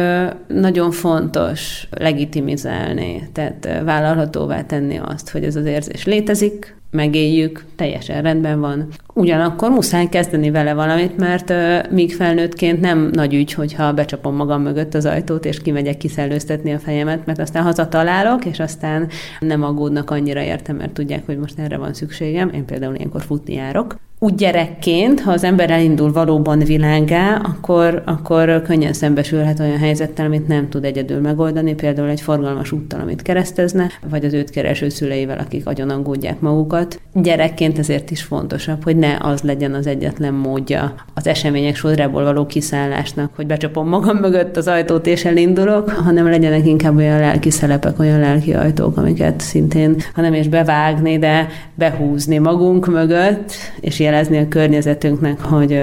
nagyon 0.47 0.91
fontos 0.91 1.89
legitimizálni, 1.91 3.29
tehát 3.33 3.69
vállalhatóvá 3.85 4.63
tenni 4.63 5.01
azt, 5.05 5.31
hogy 5.31 5.45
ez 5.45 5.57
az 5.57 5.65
érzés 5.65 6.05
létezik, 6.05 6.77
megéljük, 6.91 7.65
teljesen 7.77 8.23
rendben 8.23 8.61
van. 8.61 8.89
Ugyanakkor 9.15 9.71
muszáj 9.71 10.09
kezdeni 10.09 10.51
vele 10.51 10.75
valamit, 10.75 11.17
mert 11.17 11.51
uh, 11.51 11.91
míg 11.91 12.15
felnőttként 12.15 12.81
nem 12.81 13.11
nagy 13.13 13.35
ügy, 13.35 13.53
hogyha 13.53 13.93
becsapom 13.93 14.35
magam 14.35 14.63
mögött 14.63 14.95
az 14.95 15.07
ajtót, 15.07 15.45
és 15.45 15.63
kimegyek 15.63 15.97
kiszellőztetni 15.97 16.73
a 16.73 16.79
fejemet, 16.79 17.27
mert 17.27 17.39
aztán 17.39 17.63
hazatalálok, 17.63 18.45
és 18.45 18.61
aztán 18.61 19.09
nem 19.41 19.63
aggódnak 19.63 20.11
annyira 20.11 20.41
értem, 20.41 20.77
mert 20.77 20.93
tudják, 20.93 21.27
hogy 21.27 21.39
most 21.39 21.59
erre 21.59 21.77
van 21.77 21.95
szükségem. 21.95 22.51
Én 22.55 22.65
például 22.65 22.95
ilyenkor 22.95 23.23
futni 23.23 23.55
járok. 23.55 23.97
Úgy 24.19 24.35
gyerekként, 24.35 25.21
ha 25.21 25.31
az 25.33 25.45
ember 25.45 25.71
elindul 25.71 26.13
valóban 26.13 26.59
világá, 26.59 27.35
akkor, 27.35 28.03
akkor 28.07 28.63
könnyen 28.63 28.93
szembesülhet 28.93 29.61
olyan 29.61 29.79
helyzettel, 29.79 30.27
amit 30.27 30.49
nem 30.49 30.69
tud 30.69 30.85
egyedül 30.85 31.21
megoldani, 31.21 31.75
például 31.75 32.09
egy 32.09 32.21
forgalmas 32.21 32.73
úttal, 32.73 33.01
amit 33.01 33.23
keresztezne, 33.23 33.91
vagy 34.11 34.25
az 34.25 34.33
őt 34.33 34.51
kereső 34.51 34.89
szüleivel, 34.89 35.39
akik 35.39 35.67
agyon 35.67 35.91
aggódják 35.91 36.41
magukat. 36.41 37.01
Gyerekként 37.15 37.79
ezért 37.79 38.11
is 38.11 38.23
fontosabb, 38.23 38.85
hogy 38.85 38.97
ne 38.97 39.17
az 39.21 39.41
legyen 39.41 39.75
az 39.75 39.87
egyetlen 39.87 40.35
módja 40.35 40.95
az 41.15 41.27
események 41.27 41.77
sodrából 41.77 42.25
való 42.25 42.47
kiszállásnak, 42.47 43.31
hogy 43.37 43.47
becsapom 43.47 43.89
magam 43.89 44.17
mögött 44.17 44.57
az 44.57 44.69
ajtót 44.69 45.07
és 45.07 45.25
elindulok, 45.25 45.91
hanem 45.91 46.29
legyenek 46.29 46.67
inkább 46.67 46.97
olyan 46.97 47.19
lelki 47.19 47.51
szelepek, 47.51 47.99
olyan 47.99 48.21
lelki 48.21 48.55
ajtók, 48.55 48.97
amiket 48.97 49.41
szintén, 49.41 49.97
hanem 50.15 50.35
is 50.35 50.49
bevágni, 50.49 51.19
de 51.19 51.49
behúzni 51.75 52.39
magunk 52.39 52.87
mögött, 52.87 53.53
és 53.81 53.99
jelezni 54.09 54.39
a 54.39 54.49
környezetünknek, 54.49 55.41
hogy 55.41 55.81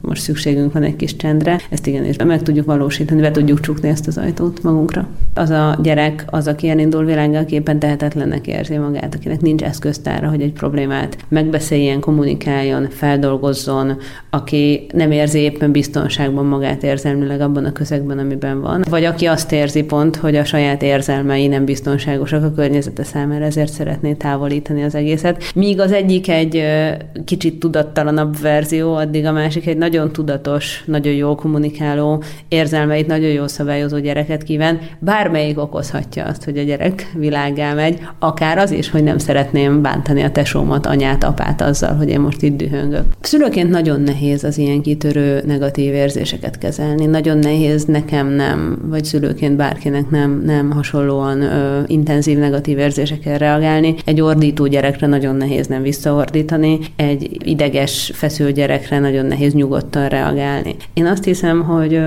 most 0.00 0.22
szükségünk 0.22 0.72
van 0.72 0.82
egy 0.82 0.96
kis 0.96 1.16
csendre, 1.16 1.60
ezt 1.70 1.86
igenis 1.86 2.16
meg 2.16 2.42
tudjuk 2.42 2.66
valósítani, 2.66 3.20
be 3.20 3.30
tudjuk 3.30 3.60
csukni 3.60 3.88
ezt 3.88 4.06
az 4.06 4.18
ajtót 4.18 4.62
magunkra. 4.62 5.06
Az 5.34 5.50
a 5.50 5.78
gyerek, 5.82 6.24
az, 6.26 6.48
aki 6.48 6.68
elindul 6.68 7.04
világgal 7.04 7.44
képen 7.44 7.78
tehetetlennek 7.78 8.46
érzi 8.46 8.76
magát, 8.76 9.14
akinek 9.14 9.40
nincs 9.40 9.62
eszköztára, 9.62 10.28
hogy 10.28 10.40
egy 10.40 10.52
problémát 10.52 11.16
megbeszéljen, 11.28 12.00
kommunikáljon, 12.00 12.88
feldolgozzon, 12.90 13.96
aki 14.30 14.86
nem 14.92 15.10
érzi 15.10 15.38
éppen 15.38 15.72
biztonságban 15.72 16.44
magát 16.44 16.82
érzelmileg 16.82 17.40
abban 17.40 17.64
a 17.64 17.72
közegben, 17.72 18.18
amiben 18.18 18.60
van, 18.60 18.84
vagy 18.90 19.04
aki 19.04 19.26
azt 19.26 19.52
érzi 19.52 19.82
pont, 19.82 20.16
hogy 20.16 20.36
a 20.36 20.44
saját 20.44 20.82
érzelmei 20.82 21.46
nem 21.46 21.64
biztonságosak 21.64 22.44
a 22.44 22.52
környezete 22.52 23.04
számára, 23.04 23.44
ezért 23.44 23.72
szeretné 23.72 24.12
távolítani 24.12 24.82
az 24.82 24.94
egészet. 24.94 25.42
Míg 25.54 25.80
az 25.80 25.92
egyik 25.92 26.28
egy 26.28 26.62
kicsit 27.24 27.58
tudattalanabb 27.58 28.40
verzió, 28.40 28.94
addig 28.94 29.24
a 29.24 29.32
másik 29.32 29.66
egy 29.66 29.76
nagyon 29.76 30.12
tudatos, 30.12 30.82
nagyon 30.86 31.12
jó 31.12 31.34
kommunikáló, 31.34 32.22
érzelmeit 32.48 33.06
nagyon 33.06 33.30
jó 33.30 33.46
szabályozó 33.46 33.98
gyereket 33.98 34.42
kíván. 34.42 34.78
Bármelyik 35.24 35.60
okozhatja 35.60 36.24
azt, 36.24 36.44
hogy 36.44 36.58
a 36.58 36.62
gyerek 36.62 37.12
világá 37.14 37.74
megy, 37.74 38.00
akár 38.18 38.58
az 38.58 38.70
is, 38.70 38.90
hogy 38.90 39.02
nem 39.02 39.18
szeretném 39.18 39.82
bántani 39.82 40.22
a 40.22 40.30
tesómat, 40.30 40.86
anyát, 40.86 41.24
apát 41.24 41.60
azzal, 41.60 41.94
hogy 41.94 42.08
én 42.08 42.20
most 42.20 42.42
itt 42.42 42.56
dühöngök. 42.56 43.04
Szülőként 43.20 43.70
nagyon 43.70 44.00
nehéz 44.00 44.44
az 44.44 44.58
ilyen 44.58 44.82
kitörő 44.82 45.42
negatív 45.46 45.94
érzéseket 45.94 46.58
kezelni. 46.58 47.06
Nagyon 47.06 47.38
nehéz 47.38 47.84
nekem 47.84 48.28
nem, 48.28 48.78
vagy 48.86 49.04
szülőként 49.04 49.56
bárkinek 49.56 50.10
nem, 50.10 50.42
nem 50.44 50.70
hasonlóan 50.70 51.42
ö, 51.42 51.80
intenzív 51.86 52.38
negatív 52.38 52.78
érzésekkel 52.78 53.38
reagálni. 53.38 53.94
Egy 54.04 54.20
ordító 54.20 54.66
gyerekre 54.66 55.06
nagyon 55.06 55.36
nehéz 55.36 55.66
nem 55.66 55.82
visszaordítani, 55.82 56.78
egy 56.96 57.36
ideges, 57.44 58.10
feszül 58.14 58.50
gyerekre 58.50 58.98
nagyon 58.98 59.26
nehéz 59.26 59.52
nyugodtan 59.54 60.08
reagálni. 60.08 60.76
Én 60.94 61.06
azt 61.06 61.24
hiszem, 61.24 61.62
hogy, 61.62 62.00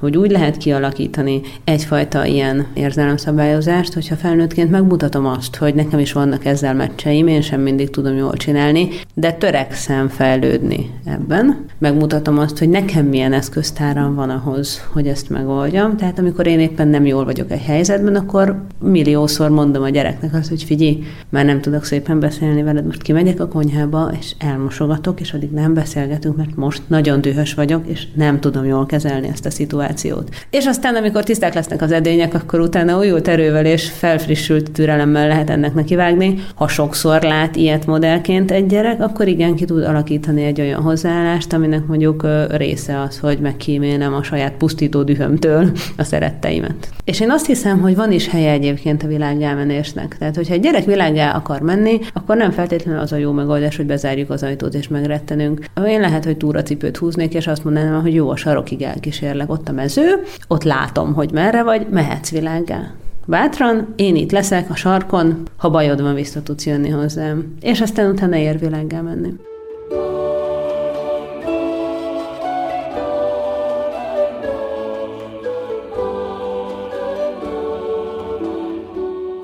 hogy 0.00 0.16
úgy 0.16 0.30
lehet 0.30 0.56
kialakítani 0.56 1.40
egyfajta 1.64 2.24
ilyen 2.26 2.61
érzelemszabályozást, 2.74 3.92
hogyha 3.92 4.16
felnőttként 4.16 4.70
megmutatom 4.70 5.26
azt, 5.26 5.56
hogy 5.56 5.74
nekem 5.74 5.98
is 5.98 6.12
vannak 6.12 6.44
ezzel 6.44 6.74
meccseim, 6.74 7.26
én 7.26 7.40
sem 7.40 7.60
mindig 7.60 7.90
tudom 7.90 8.16
jól 8.16 8.36
csinálni, 8.36 8.88
de 9.14 9.32
törekszem 9.32 10.08
fejlődni 10.08 10.90
ebben. 11.04 11.64
Megmutatom 11.78 12.38
azt, 12.38 12.58
hogy 12.58 12.68
nekem 12.68 13.06
milyen 13.06 13.32
eszköztáram 13.32 14.14
van 14.14 14.30
ahhoz, 14.30 14.82
hogy 14.92 15.06
ezt 15.06 15.30
megoldjam. 15.30 15.96
Tehát 15.96 16.18
amikor 16.18 16.46
én 16.46 16.60
éppen 16.60 16.88
nem 16.88 17.06
jól 17.06 17.24
vagyok 17.24 17.50
egy 17.50 17.62
helyzetben, 17.62 18.14
akkor 18.14 18.62
milliószor 18.78 19.50
mondom 19.50 19.82
a 19.82 19.88
gyereknek 19.88 20.34
azt, 20.34 20.48
hogy 20.48 20.62
figyelj, 20.62 21.02
már 21.28 21.44
nem 21.44 21.60
tudok 21.60 21.84
szépen 21.84 22.20
beszélni 22.20 22.62
veled, 22.62 22.86
most 22.86 23.02
kimegyek 23.02 23.40
a 23.40 23.48
konyhába, 23.48 24.12
és 24.18 24.34
elmosogatok, 24.38 25.20
és 25.20 25.32
addig 25.32 25.50
nem 25.50 25.74
beszélgetünk, 25.74 26.36
mert 26.36 26.56
most 26.56 26.82
nagyon 26.86 27.20
dühös 27.20 27.54
vagyok, 27.54 27.86
és 27.86 28.06
nem 28.14 28.40
tudom 28.40 28.64
jól 28.64 28.86
kezelni 28.86 29.28
ezt 29.28 29.46
a 29.46 29.50
szituációt. 29.50 30.28
És 30.50 30.66
aztán, 30.66 30.94
amikor 30.94 31.24
tiszták 31.24 31.54
lesznek 31.54 31.82
az 31.82 31.92
edények, 31.92 32.34
akkor 32.34 32.51
utána 32.60 32.98
újult 32.98 33.28
erővel 33.28 33.66
és 33.66 33.90
felfrissült 33.90 34.70
türelemmel 34.70 35.28
lehet 35.28 35.50
ennek 35.50 35.74
nekivágni. 35.74 36.34
Ha 36.54 36.68
sokszor 36.68 37.22
lát 37.22 37.56
ilyet 37.56 37.86
modellként 37.86 38.50
egy 38.50 38.66
gyerek, 38.66 39.00
akkor 39.00 39.28
igen, 39.28 39.54
ki 39.54 39.64
tud 39.64 39.84
alakítani 39.84 40.44
egy 40.44 40.60
olyan 40.60 40.82
hozzáállást, 40.82 41.52
aminek 41.52 41.86
mondjuk 41.86 42.26
része 42.50 43.00
az, 43.00 43.18
hogy 43.18 43.38
megkímélem 43.38 44.14
a 44.14 44.22
saját 44.22 44.52
pusztító 44.52 45.02
dühömtől 45.02 45.70
a 45.96 46.04
szeretteimet. 46.04 46.88
És 47.04 47.20
én 47.20 47.30
azt 47.30 47.46
hiszem, 47.46 47.80
hogy 47.80 47.96
van 47.96 48.12
is 48.12 48.28
helye 48.28 48.50
egyébként 48.50 49.02
a 49.02 49.06
világgámenésnek. 49.06 50.16
Tehát, 50.18 50.36
hogyha 50.36 50.54
egy 50.54 50.60
gyerek 50.60 50.84
világgá 50.84 51.32
akar 51.34 51.60
menni, 51.60 51.98
akkor 52.12 52.36
nem 52.36 52.50
feltétlenül 52.50 53.00
az 53.00 53.12
a 53.12 53.16
jó 53.16 53.32
megoldás, 53.32 53.76
hogy 53.76 53.86
bezárjuk 53.86 54.30
az 54.30 54.42
ajtót 54.42 54.74
és 54.74 54.88
megrettenünk. 54.88 55.64
Én 55.86 56.00
lehet, 56.00 56.24
hogy 56.24 56.36
túracipőt 56.36 56.96
húznék, 56.96 57.34
és 57.34 57.46
azt 57.46 57.64
mondanám, 57.64 58.02
hogy 58.02 58.14
jó, 58.14 58.30
a 58.30 58.36
sarokig 58.36 58.82
elkísérlek. 58.82 59.50
Ott 59.50 59.68
a 59.68 59.72
mező, 59.72 60.22
ott 60.48 60.64
látom, 60.64 61.14
hogy 61.14 61.30
merre 61.32 61.62
vagy, 61.62 61.86
mehetsz 61.90 62.30
világgá. 62.42 62.90
Bátran, 63.26 63.92
én 63.96 64.16
itt 64.16 64.30
leszek 64.30 64.70
a 64.70 64.74
sarkon, 64.74 65.42
ha 65.56 65.70
bajod 65.70 66.02
van, 66.02 66.14
vissza 66.14 66.42
tudsz 66.42 66.66
jönni 66.66 66.88
hozzám. 66.88 67.54
És 67.60 67.80
aztán 67.80 68.10
utána 68.10 68.36
ér 68.36 68.58
világgá 68.58 69.00
menni. 69.00 69.32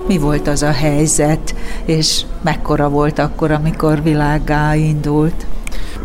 Mi 0.07 0.19
volt 0.19 0.49
az 0.49 0.63
a 0.63 0.71
helyzet, 0.71 1.55
és 1.85 2.23
mekkora 2.43 2.89
volt 2.89 3.19
akkor, 3.19 3.51
amikor 3.51 4.03
világgá 4.03 4.75
indult? 4.75 5.47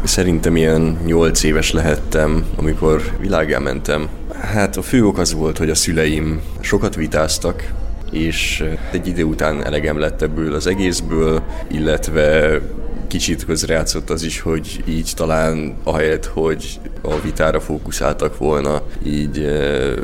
Szerintem 0.04 0.56
ilyen 0.56 0.98
nyolc 1.06 1.44
éves 1.44 1.72
lehettem, 1.72 2.46
amikor 2.56 3.02
világá 3.20 3.60
mentem. 3.60 4.08
Hát 4.52 4.78
a 4.78 4.82
fő 4.82 5.06
ok 5.06 5.18
az 5.18 5.34
volt, 5.34 5.58
hogy 5.58 5.70
a 5.70 5.76
szüleim 5.76 6.42
sokat 6.60 6.96
vitáztak, 6.96 7.72
és 8.12 8.64
egy 8.92 9.08
idő 9.08 9.24
után 9.24 9.66
elegem 9.66 10.00
lett 10.00 10.22
ebből 10.22 10.54
az 10.54 10.68
egészből, 10.68 11.44
illetve 11.72 12.60
kicsit 13.08 13.46
közrejátszott 13.46 14.10
az 14.10 14.24
is, 14.24 14.40
hogy 14.40 14.84
így 14.88 15.12
talán 15.16 15.76
ahelyett, 15.84 16.26
hogy 16.26 16.80
a 17.02 17.20
vitára 17.20 17.60
fókuszáltak 17.60 18.38
volna, 18.38 18.82
így 19.06 19.40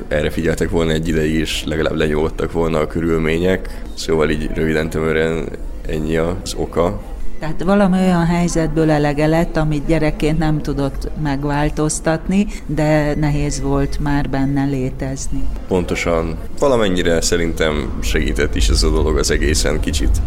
erre 0.07 0.29
figyeltek 0.29 0.69
volna 0.69 0.91
egy 0.91 1.07
ideig, 1.07 1.33
és 1.33 1.63
legalább 1.65 1.95
lenyugodtak 1.95 2.51
volna 2.51 2.79
a 2.79 2.87
körülmények. 2.87 3.81
Szóval 3.93 4.29
így 4.29 4.49
röviden 4.53 4.89
tömören 4.89 5.49
ennyi 5.87 6.17
az 6.17 6.53
oka. 6.55 7.01
Tehát 7.39 7.63
valami 7.63 7.97
olyan 7.97 8.25
helyzetből 8.25 8.91
elege 8.91 9.27
lett, 9.27 9.57
amit 9.57 9.85
gyerekként 9.85 10.37
nem 10.37 10.61
tudott 10.61 11.09
megváltoztatni, 11.21 12.47
de 12.65 13.15
nehéz 13.15 13.61
volt 13.61 13.99
már 13.99 14.29
benne 14.29 14.65
létezni. 14.65 15.43
Pontosan. 15.67 16.37
Valamennyire 16.59 17.21
szerintem 17.21 17.99
segített 18.01 18.55
is 18.55 18.67
ez 18.69 18.83
a 18.83 18.89
dolog 18.89 19.17
az 19.17 19.31
egészen 19.31 19.79
kicsit. 19.79 20.21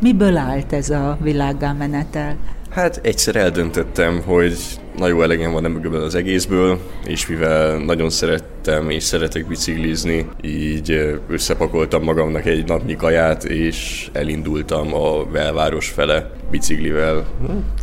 Miből 0.00 0.36
állt 0.36 0.72
ez 0.72 0.90
a 0.90 1.18
világgá 1.20 1.72
menetel? 1.72 2.36
Hát 2.74 3.00
egyszer 3.02 3.36
eldöntöttem, 3.36 4.22
hogy 4.22 4.56
na 4.96 5.06
jó 5.06 5.22
elegem 5.22 5.52
van 5.52 5.64
ebből 5.64 6.02
az 6.02 6.14
egészből, 6.14 6.78
és 7.06 7.26
mivel 7.26 7.76
nagyon 7.78 8.10
szerettem 8.10 8.90
és 8.90 9.02
szeretek 9.02 9.46
biciklizni, 9.46 10.26
így 10.42 11.18
összepakoltam 11.28 12.02
magamnak 12.02 12.46
egy 12.46 12.66
napnyi 12.66 12.96
kaját, 12.96 13.44
és 13.44 14.08
elindultam 14.12 14.94
a 14.94 15.24
belváros 15.24 15.88
fele 15.88 16.30
biciklivel. 16.50 17.26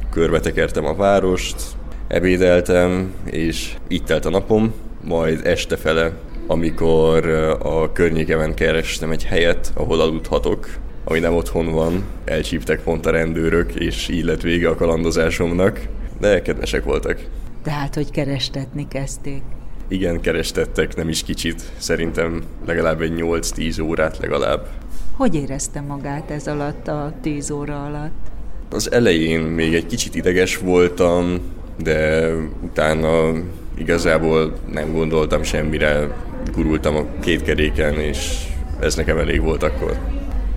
Körbetekertem 0.09 0.85
a 0.85 0.95
várost, 0.95 1.55
ebédeltem, 2.07 3.13
és 3.25 3.73
itt 3.87 4.05
telt 4.05 4.25
a 4.25 4.29
napom, 4.29 4.73
majd 5.03 5.39
este 5.43 5.75
fele, 5.75 6.11
amikor 6.47 7.29
a 7.59 7.91
környékemen 7.91 8.53
kerestem 8.53 9.11
egy 9.11 9.23
helyet, 9.23 9.71
ahol 9.75 10.01
aludhatok, 10.01 10.67
ami 11.03 11.19
nem 11.19 11.33
otthon 11.33 11.71
van, 11.71 12.03
elcsíptek 12.25 12.83
pont 12.83 13.05
a 13.05 13.11
rendőrök, 13.11 13.75
és 13.75 14.07
így 14.07 14.23
lett 14.23 14.41
vége 14.41 14.69
a 14.69 14.75
kalandozásomnak, 14.75 15.79
de 16.19 16.41
kedvesek 16.41 16.83
voltak. 16.83 17.19
Tehát, 17.63 17.95
hogy 17.95 18.11
kerestetni 18.11 18.87
kezdték. 18.87 19.41
Igen, 19.87 20.21
kerestettek, 20.21 20.95
nem 20.95 21.09
is 21.09 21.23
kicsit. 21.23 21.61
Szerintem 21.77 22.41
legalább 22.65 23.01
egy 23.01 23.13
8-10 23.17 23.83
órát 23.83 24.17
legalább. 24.17 24.67
Hogy 25.15 25.35
érezte 25.35 25.81
magát 25.81 26.31
ez 26.31 26.47
alatt 26.47 26.87
a 26.87 27.13
10 27.21 27.49
óra 27.51 27.83
alatt? 27.83 28.11
Az 28.69 28.91
elején 28.91 29.41
még 29.41 29.73
egy 29.73 29.85
kicsit 29.85 30.15
ideges 30.15 30.57
voltam, 30.57 31.39
de 31.83 32.29
utána 32.63 33.31
igazából 33.77 34.53
nem 34.71 34.91
gondoltam 34.91 35.43
semmire, 35.43 36.15
gurultam 36.51 36.95
a 36.95 37.05
két 37.19 37.43
keréken, 37.43 37.93
és 37.93 38.47
ez 38.79 38.95
nekem 38.95 39.17
elég 39.17 39.41
volt 39.41 39.63
akkor. 39.63 39.97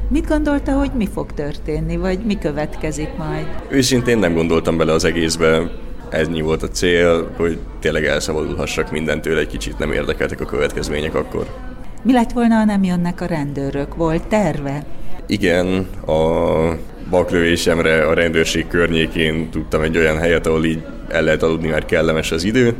Mit 0.08 0.28
gondolta, 0.28 0.72
hogy 0.72 0.90
mi 0.96 1.06
fog 1.06 1.32
történni, 1.32 1.96
vagy 1.96 2.18
mi 2.24 2.38
következik 2.38 3.16
majd? 3.16 3.46
Őszintén 3.68 4.18
nem 4.18 4.34
gondoltam 4.34 4.76
bele 4.76 4.92
az 4.92 5.04
egészbe. 5.04 5.70
Ez 6.10 6.40
volt 6.40 6.62
a 6.62 6.68
cél, 6.68 7.30
hogy 7.36 7.58
tényleg 7.80 8.04
elszabadulhassak 8.04 8.90
mindentől, 8.90 9.38
egy 9.38 9.46
kicsit 9.46 9.78
nem 9.78 9.92
érdekeltek 9.92 10.40
a 10.40 10.44
következmények 10.44 11.14
akkor. 11.14 11.46
Mi 12.02 12.12
lett 12.12 12.32
volna, 12.32 12.54
ha 12.54 12.64
nem 12.64 12.84
jönnek 12.84 13.20
a 13.20 13.26
rendőrök? 13.26 13.94
Volt 13.94 14.26
terve? 14.26 14.84
Igen, 15.26 15.86
a 16.06 16.14
vaklövésemre 17.10 18.06
a 18.06 18.14
rendőrség 18.14 18.66
környékén 18.66 19.50
tudtam 19.50 19.82
egy 19.82 19.96
olyan 19.96 20.18
helyet, 20.18 20.46
ahol 20.46 20.64
így 20.64 20.82
el 21.08 21.22
lehet 21.22 21.42
aludni, 21.42 21.68
mert 21.68 21.86
kellemes 21.86 22.32
az 22.32 22.44
idő, 22.44 22.74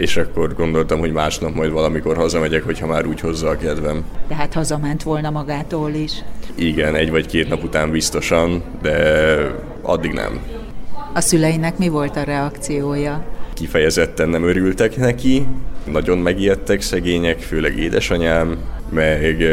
és 0.00 0.16
akkor 0.16 0.54
gondoltam, 0.54 0.98
hogy 0.98 1.12
másnap 1.12 1.54
majd 1.54 1.70
valamikor 1.70 2.16
hazamegyek, 2.16 2.62
hogyha 2.62 2.86
már 2.86 3.06
úgy 3.06 3.20
hozza 3.20 3.48
a 3.48 3.56
kedvem. 3.56 4.04
De 4.28 4.34
hát 4.34 4.54
hazament 4.54 5.02
volna 5.02 5.30
magától 5.30 5.90
is. 5.90 6.12
Igen, 6.54 6.94
egy 6.94 7.10
vagy 7.10 7.26
két 7.26 7.48
nap 7.48 7.64
után 7.64 7.90
biztosan, 7.90 8.62
de 8.82 8.96
addig 9.82 10.12
nem. 10.12 10.40
A 11.14 11.20
szüleinek 11.20 11.78
mi 11.78 11.88
volt 11.88 12.16
a 12.16 12.22
reakciója? 12.22 13.24
Kifejezetten 13.54 14.28
nem 14.28 14.44
örültek 14.44 14.96
neki, 14.96 15.46
nagyon 15.84 16.18
megijedtek 16.18 16.80
szegények, 16.80 17.38
főleg 17.38 17.78
édesanyám, 17.78 18.56
meg 18.90 19.44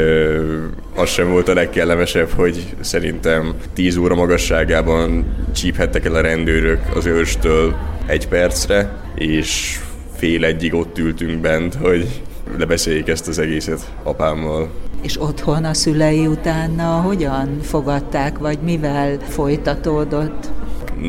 az 0.95 1.09
sem 1.09 1.29
volt 1.29 1.47
a 1.47 1.53
legkellemesebb, 1.53 2.29
hogy 2.29 2.75
szerintem 2.79 3.53
10 3.73 3.97
óra 3.97 4.15
magasságában 4.15 5.35
csíphettek 5.55 6.05
el 6.05 6.15
a 6.15 6.21
rendőrök 6.21 6.79
az 6.95 7.05
őrstől 7.05 7.75
egy 8.05 8.27
percre, 8.27 9.03
és 9.15 9.79
fél 10.15 10.45
egyig 10.45 10.73
ott 10.73 10.97
ültünk 10.97 11.41
bent, 11.41 11.75
hogy 11.75 12.21
lebeszéljék 12.57 13.07
ezt 13.07 13.27
az 13.27 13.39
egészet 13.39 13.91
apámmal. 14.03 14.69
És 15.01 15.21
otthon 15.21 15.63
a 15.63 15.73
szülei 15.73 16.27
utána 16.27 17.01
hogyan 17.01 17.59
fogadták, 17.61 18.37
vagy 18.37 18.57
mivel 18.63 19.17
folytatódott? 19.27 20.49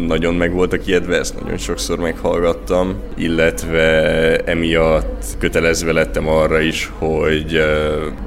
Nagyon 0.07 0.35
meg 0.35 0.53
voltak 0.53 0.87
ijedve, 0.87 1.19
ezt 1.19 1.41
nagyon 1.41 1.57
sokszor 1.59 1.99
meghallgattam, 1.99 2.97
illetve 3.17 4.37
emiatt 4.37 5.25
kötelezve 5.39 5.93
lettem 5.93 6.29
arra 6.29 6.61
is, 6.61 6.93
hogy 6.99 7.61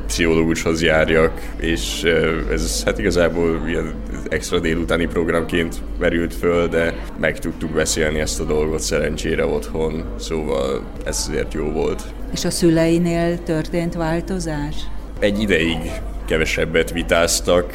pszichológushoz 0.07 0.81
járjak, 0.81 1.41
és 1.59 2.03
ez 2.51 2.83
hát 2.85 2.99
igazából 2.99 3.61
ilyen 3.67 3.93
extra 4.29 4.59
délutáni 4.59 5.05
programként 5.05 5.75
merült 5.99 6.33
föl, 6.33 6.67
de 6.67 6.93
meg 7.19 7.39
tudtuk 7.39 7.71
beszélni 7.71 8.19
ezt 8.19 8.39
a 8.39 8.43
dolgot 8.43 8.79
szerencsére 8.79 9.45
otthon, 9.45 10.03
szóval 10.19 10.81
ez 11.05 11.25
azért 11.27 11.53
jó 11.53 11.71
volt. 11.71 12.03
És 12.33 12.45
a 12.45 12.49
szüleinél 12.49 13.43
történt 13.43 13.93
változás? 13.93 14.75
Egy 15.19 15.41
ideig 15.41 15.77
kevesebbet 16.25 16.91
vitáztak, 16.91 17.73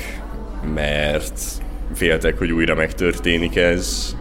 mert 0.74 1.40
féltek, 1.94 2.38
hogy 2.38 2.50
újra 2.50 2.74
megtörténik 2.74 3.56
ez. 3.56 4.16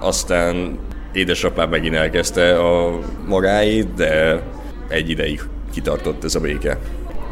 Aztán 0.00 0.78
édesapám 1.12 1.68
megint 1.68 1.94
elkezdte 1.94 2.58
a 2.58 2.98
magáit, 3.26 3.94
de 3.94 4.42
egy 4.88 5.10
ideig 5.10 5.40
kitartott 5.72 6.24
ez 6.24 6.34
a 6.34 6.40
béke. 6.40 6.78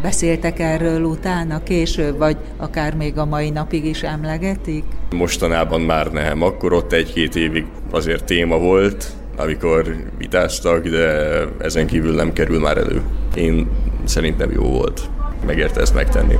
Beszéltek 0.02 0.58
erről 0.58 1.02
utána, 1.02 1.62
később, 1.62 2.18
vagy 2.18 2.36
akár 2.56 2.94
még 2.94 3.18
a 3.18 3.24
mai 3.24 3.50
napig 3.50 3.84
is 3.84 4.02
emlegetik? 4.02 4.84
Mostanában 5.14 5.80
már 5.80 6.12
nem. 6.12 6.42
Akkor 6.42 6.72
ott 6.72 6.92
egy-két 6.92 7.36
évig 7.36 7.66
azért 7.90 8.24
téma 8.24 8.58
volt, 8.58 9.06
amikor 9.36 9.96
vitáztak, 10.18 10.88
de 10.88 11.44
ezen 11.58 11.86
kívül 11.86 12.14
nem 12.14 12.32
kerül 12.32 12.60
már 12.60 12.76
elő. 12.76 13.02
Én 13.34 13.68
szerintem 14.04 14.50
jó 14.50 14.62
volt. 14.62 15.00
Megérte 15.46 15.80
ezt 15.80 15.94
megtenni 15.94 16.38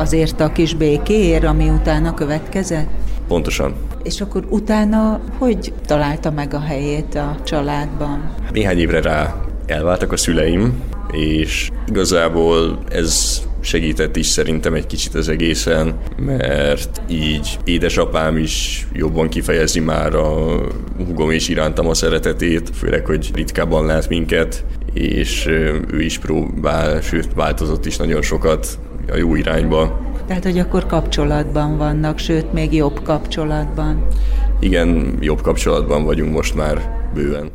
azért 0.00 0.40
a 0.40 0.52
kis 0.52 0.74
békéért, 0.74 1.44
ami 1.44 1.68
utána 1.68 2.14
következett? 2.14 2.88
Pontosan. 3.28 3.74
És 4.02 4.20
akkor 4.20 4.44
utána 4.48 5.20
hogy 5.38 5.72
találta 5.86 6.30
meg 6.30 6.54
a 6.54 6.60
helyét 6.60 7.14
a 7.14 7.36
családban? 7.44 8.34
Néhány 8.52 8.78
évre 8.78 9.00
rá 9.00 9.34
elváltak 9.66 10.12
a 10.12 10.16
szüleim, 10.16 10.82
és 11.12 11.70
igazából 11.88 12.78
ez 12.88 13.42
segített 13.60 14.16
is 14.16 14.26
szerintem 14.26 14.74
egy 14.74 14.86
kicsit 14.86 15.14
az 15.14 15.28
egészen, 15.28 15.98
mert 16.16 17.00
így 17.08 17.58
édesapám 17.64 18.36
is 18.36 18.86
jobban 18.92 19.28
kifejezi 19.28 19.80
már 19.80 20.14
a 20.14 20.60
hugom 21.06 21.30
és 21.30 21.48
irántam 21.48 21.86
a 21.86 21.94
szeretetét, 21.94 22.70
főleg, 22.74 23.06
hogy 23.06 23.30
ritkábban 23.34 23.86
lát 23.86 24.08
minket, 24.08 24.64
és 24.92 25.46
ő 25.90 26.00
is 26.00 26.18
próbál, 26.18 27.00
sőt 27.00 27.28
változott 27.34 27.86
is 27.86 27.96
nagyon 27.96 28.22
sokat 28.22 28.78
a 29.10 29.16
jó 29.16 29.34
irányba. 29.34 30.00
Tehát, 30.26 30.44
hogy 30.44 30.58
akkor 30.58 30.86
kapcsolatban 30.86 31.76
vannak, 31.76 32.18
sőt, 32.18 32.52
még 32.52 32.74
jobb 32.74 33.02
kapcsolatban. 33.02 34.06
Igen, 34.60 35.16
jobb 35.20 35.40
kapcsolatban 35.40 36.04
vagyunk 36.04 36.32
most 36.32 36.54
már 36.54 37.00
bőven. 37.14 37.50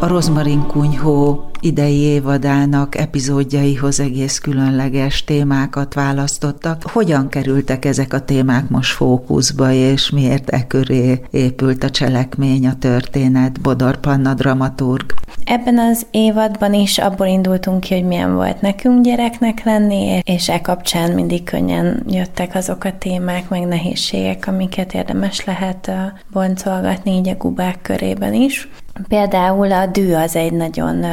A 0.00 0.06
Rozmarin 0.06 0.66
Kunyhó 0.66 1.50
idei 1.66 1.98
évadának 1.98 2.96
epizódjaihoz 2.96 4.00
egész 4.00 4.38
különleges 4.38 5.24
témákat 5.24 5.94
választottak. 5.94 6.82
Hogyan 6.82 7.28
kerültek 7.28 7.84
ezek 7.84 8.12
a 8.12 8.24
témák 8.24 8.68
most 8.68 8.92
fókuszba, 8.92 9.72
és 9.72 10.10
miért 10.10 10.50
e 10.50 10.66
köré 10.66 11.20
épült 11.30 11.84
a 11.84 11.90
cselekmény, 11.90 12.66
a 12.66 12.78
történet, 12.78 13.60
Bodor 13.60 13.96
Panna 13.96 14.34
dramaturg? 14.34 15.14
Ebben 15.44 15.78
az 15.78 16.06
évadban 16.10 16.74
is 16.74 16.98
abból 16.98 17.26
indultunk 17.26 17.80
ki, 17.80 17.94
hogy 17.94 18.04
milyen 18.04 18.34
volt 18.34 18.60
nekünk 18.60 19.04
gyereknek 19.04 19.64
lenni, 19.64 20.20
és 20.24 20.48
e 20.48 20.60
kapcsán 20.60 21.12
mindig 21.12 21.44
könnyen 21.44 22.02
jöttek 22.08 22.54
azok 22.54 22.84
a 22.84 22.98
témák, 22.98 23.48
meg 23.48 23.66
nehézségek, 23.66 24.46
amiket 24.46 24.94
érdemes 24.94 25.44
lehet 25.44 25.90
boncolgatni 26.32 27.10
így 27.10 27.28
a 27.28 27.34
gubák 27.34 27.82
körében 27.82 28.34
is. 28.34 28.68
Például 29.08 29.72
a 29.72 29.86
dű 29.86 30.12
az 30.12 30.36
egy 30.36 30.52
nagyon 30.52 31.04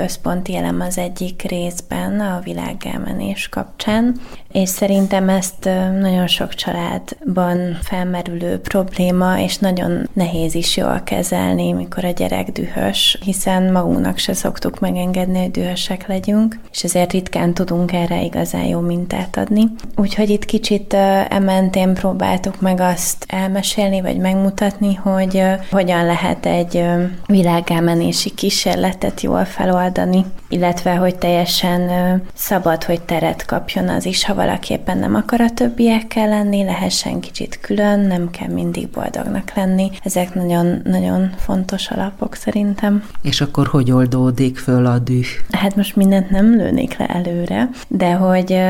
központi 0.00 0.56
elem 0.56 0.80
az 0.80 0.98
egyik 0.98 1.42
részben 1.42 2.20
a 2.20 2.40
világelmenés 2.44 3.48
kapcsán, 3.48 4.20
és 4.52 4.68
szerintem 4.68 5.28
ezt 5.28 5.64
nagyon 6.00 6.26
sok 6.26 6.54
családban 6.54 7.78
felmerülő 7.82 8.58
probléma, 8.58 9.40
és 9.40 9.58
nagyon 9.58 10.08
nehéz 10.12 10.54
is 10.54 10.76
jól 10.76 11.00
kezelni, 11.04 11.72
mikor 11.72 12.04
a 12.04 12.10
gyerek 12.10 12.50
dühös, 12.50 13.18
hiszen 13.24 13.72
magunknak 13.72 14.18
se 14.18 14.32
szoktuk 14.32 14.80
megengedni, 14.80 15.38
hogy 15.38 15.50
dühösek 15.50 16.06
legyünk, 16.06 16.60
és 16.72 16.84
ezért 16.84 17.12
ritkán 17.12 17.54
tudunk 17.54 17.92
erre 17.92 18.22
igazán 18.22 18.64
jó 18.64 18.80
mintát 18.80 19.36
adni. 19.36 19.64
Úgyhogy 19.96 20.30
itt 20.30 20.44
kicsit 20.44 20.94
ementén 21.28 21.94
próbáltuk 21.94 22.60
meg 22.60 22.80
azt 22.80 23.24
elmesélni, 23.28 24.00
vagy 24.00 24.16
megmutatni, 24.16 24.94
hogy 24.94 25.42
hogyan 25.70 26.04
lehet 26.04 26.46
egy 26.46 26.84
világelmenési 27.26 28.34
kísérletet 28.34 29.20
jól 29.20 29.44
feloldani, 29.76 30.24
illetve 30.48 30.94
hogy 30.94 31.16
teljesen 31.16 31.90
szabad, 32.34 32.84
hogy 32.84 33.00
teret 33.00 33.44
kapjon 33.44 33.88
az 33.88 34.06
is, 34.06 34.24
ha 34.24 34.34
valaki 34.34 34.72
éppen 34.72 34.98
nem 34.98 35.14
akar 35.14 35.40
a 35.40 35.50
többiekkel 35.50 36.28
lenni, 36.28 36.64
lehessen 36.64 37.20
kicsit 37.20 37.60
külön, 37.60 38.00
nem 38.00 38.30
kell 38.30 38.48
mindig 38.48 38.88
boldognak 38.88 39.52
lenni. 39.54 39.90
Ezek 40.02 40.34
nagyon-nagyon 40.34 41.30
fontos 41.36 41.88
alapok 41.88 42.34
szerintem. 42.34 43.04
És 43.22 43.40
akkor 43.40 43.66
hogy 43.66 43.90
oldódik 43.90 44.58
föl 44.58 44.86
a 44.86 44.98
düh? 44.98 45.26
Hát 45.50 45.76
most 45.76 45.96
mindent 45.96 46.30
nem 46.30 46.56
lőnék 46.56 46.96
le 46.96 47.06
előre, 47.06 47.68
de 47.88 48.12
hogy 48.12 48.60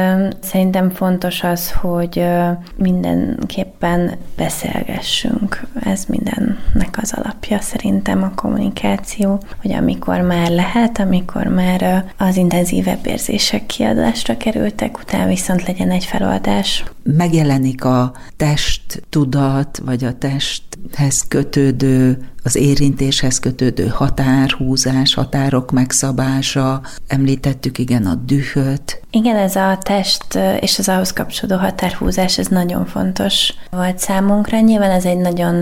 szerintem 0.40 0.90
fontos 0.90 1.42
az, 1.42 1.72
hogy 1.72 2.18
uh, 2.18 2.48
mindenképpen 2.76 4.16
beszélgessünk. 4.36 5.66
Ez 5.80 6.04
mindennek 6.08 6.98
az 7.02 7.12
alapja 7.16 7.60
szerintem 7.60 8.22
a 8.22 8.34
kommunikáció, 8.34 9.40
hogy 9.60 9.72
amikor 9.72 10.20
már 10.20 10.50
lehet, 10.50 10.98
amikor 10.98 11.46
már 11.46 12.04
az 12.16 12.36
intenzívebb 12.36 13.06
érzések 13.06 13.66
kiadásra 13.66 14.36
kerültek, 14.36 14.98
utána 14.98 15.26
viszont 15.26 15.66
legyen 15.66 15.90
egy 15.90 16.04
feloldás. 16.04 16.84
Megjelenik 17.02 17.84
a 17.84 18.12
test 18.36 19.02
tudat, 19.08 19.80
vagy 19.84 20.04
a 20.04 20.18
testhez 20.18 21.24
kötődő 21.28 22.28
az 22.46 22.56
érintéshez 22.56 23.38
kötődő 23.38 23.86
határhúzás, 23.86 25.14
határok 25.14 25.70
megszabása, 25.70 26.80
említettük 27.06 27.78
igen 27.78 28.06
a 28.06 28.14
dühöt. 28.14 29.00
Igen, 29.10 29.36
ez 29.36 29.56
a 29.56 29.78
test 29.80 30.38
és 30.60 30.78
az 30.78 30.88
ahhoz 30.88 31.12
kapcsolódó 31.12 31.60
határhúzás, 31.60 32.38
ez 32.38 32.46
nagyon 32.46 32.86
fontos 32.86 33.54
volt 33.70 33.98
számunkra. 33.98 34.60
Nyilván 34.60 34.90
ez 34.90 35.04
egy 35.04 35.16
nagyon 35.18 35.54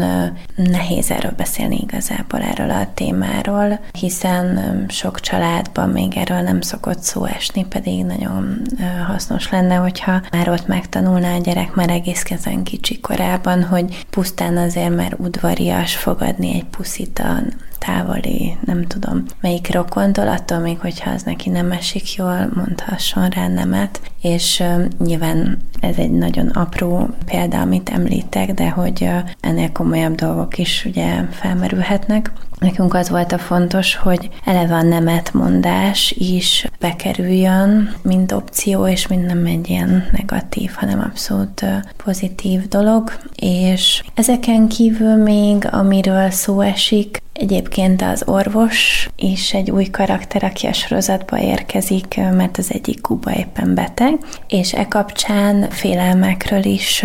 nehéz 0.56 1.10
erről 1.10 1.32
beszélni 1.36 1.78
igazából, 1.82 2.40
erről 2.40 2.70
a 2.70 2.88
témáról, 2.94 3.80
hiszen 3.98 4.60
sok 4.88 5.20
családban 5.20 5.88
még 5.88 6.16
erről 6.16 6.40
nem 6.40 6.60
szokott 6.60 7.02
szó 7.02 7.24
esni, 7.24 7.66
pedig 7.68 8.04
nagyon 8.04 8.62
hasznos 9.06 9.50
lenne, 9.50 9.74
hogyha 9.74 10.20
már 10.30 10.48
ott 10.48 10.66
megtanulná 10.66 11.34
a 11.34 11.40
gyerek 11.40 11.74
már 11.74 11.90
egészen 11.90 12.62
kicsi 12.62 13.00
korában, 13.00 13.62
hogy 13.62 14.04
pusztán 14.10 14.56
azért, 14.56 14.96
mert 14.96 15.18
udvarias 15.18 15.96
fogadni 15.96 16.54
egy 16.54 16.64
puszit 16.76 17.18
a 17.18 17.42
távoli, 17.86 18.56
nem 18.64 18.86
tudom, 18.86 19.24
melyik 19.40 19.74
rokontól, 19.74 20.28
attól 20.28 20.58
még, 20.58 20.78
hogyha 20.78 21.10
az 21.10 21.22
neki 21.22 21.50
nem 21.50 21.72
esik 21.72 22.14
jól, 22.14 22.50
mondhasson 22.54 23.28
rá 23.28 23.48
nemet, 23.48 24.00
és 24.22 24.62
nyilván 24.98 25.58
ez 25.80 25.96
egy 25.96 26.10
nagyon 26.10 26.48
apró 26.48 27.08
példa, 27.24 27.60
amit 27.60 27.88
említek, 27.88 28.52
de 28.52 28.68
hogy 28.68 29.08
ennél 29.40 29.72
komolyabb 29.72 30.14
dolgok 30.14 30.58
is 30.58 30.84
ugye 30.84 31.24
felmerülhetnek. 31.30 32.32
Nekünk 32.58 32.94
az 32.94 33.10
volt 33.10 33.32
a 33.32 33.38
fontos, 33.38 33.96
hogy 33.96 34.30
eleve 34.44 34.74
a 34.74 34.82
nemetmondás 34.82 36.10
is 36.10 36.66
bekerüljön, 36.80 37.94
mint 38.02 38.32
opció, 38.32 38.86
és 38.86 39.06
mind 39.06 39.24
nem 39.26 39.46
egy 39.46 39.68
ilyen 39.70 40.08
negatív, 40.12 40.70
hanem 40.74 41.00
abszolút 41.00 41.64
pozitív 42.04 42.68
dolog. 42.68 43.12
És 43.36 44.02
ezeken 44.14 44.68
kívül 44.68 45.16
még, 45.16 45.68
amiről 45.70 46.30
szó 46.30 46.60
esik, 46.60 47.22
Egyébként 47.34 48.02
az 48.02 48.22
orvos 48.26 49.08
is 49.16 49.54
egy 49.54 49.70
új 49.70 49.84
karakter, 49.84 50.44
aki 50.44 50.66
a 50.66 50.72
sorozatba 50.72 51.40
érkezik, 51.40 52.16
mert 52.16 52.58
az 52.58 52.72
egyik 52.72 53.00
kuba 53.00 53.34
éppen 53.34 53.74
beteg, 53.74 54.18
és 54.48 54.72
e 54.72 54.88
kapcsán 54.88 55.70
félelmekről 55.70 56.64
is 56.64 57.04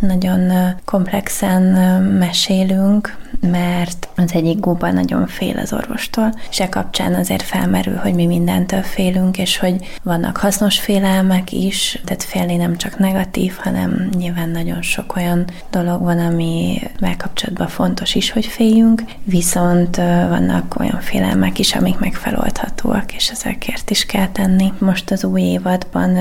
nagyon 0.00 0.52
komplexen 0.84 1.62
mesélünk, 2.02 3.23
mert 3.40 4.08
az 4.16 4.32
egyik 4.32 4.60
guba 4.60 4.90
nagyon 4.90 5.26
fél 5.26 5.58
az 5.58 5.72
orvostól, 5.72 6.34
és 6.50 6.60
e 6.60 6.68
kapcsán 6.68 7.14
azért 7.14 7.42
felmerül, 7.42 7.96
hogy 7.96 8.14
mi 8.14 8.26
mindentől 8.26 8.82
félünk, 8.82 9.38
és 9.38 9.58
hogy 9.58 9.98
vannak 10.02 10.36
hasznos 10.36 10.78
félelmek 10.78 11.52
is, 11.52 12.02
tehát 12.04 12.22
félni 12.22 12.56
nem 12.56 12.76
csak 12.76 12.98
negatív, 12.98 13.54
hanem 13.56 14.08
nyilván 14.16 14.48
nagyon 14.48 14.82
sok 14.82 15.16
olyan 15.16 15.44
dolog 15.70 16.02
van, 16.02 16.18
ami 16.18 16.80
kapcsolatban 17.18 17.68
fontos 17.68 18.14
is, 18.14 18.30
hogy 18.30 18.46
féljünk, 18.46 19.02
viszont 19.24 19.96
vannak 19.96 20.74
olyan 20.80 21.00
félelmek 21.00 21.58
is, 21.58 21.74
amik 21.74 21.98
meg 21.98 22.14
feloldhatóak, 22.14 23.14
és 23.14 23.30
ezekért 23.30 23.90
is 23.90 24.06
kell 24.06 24.28
tenni. 24.28 24.72
Most 24.78 25.10
az 25.10 25.24
új 25.24 25.42
évadban 25.42 26.16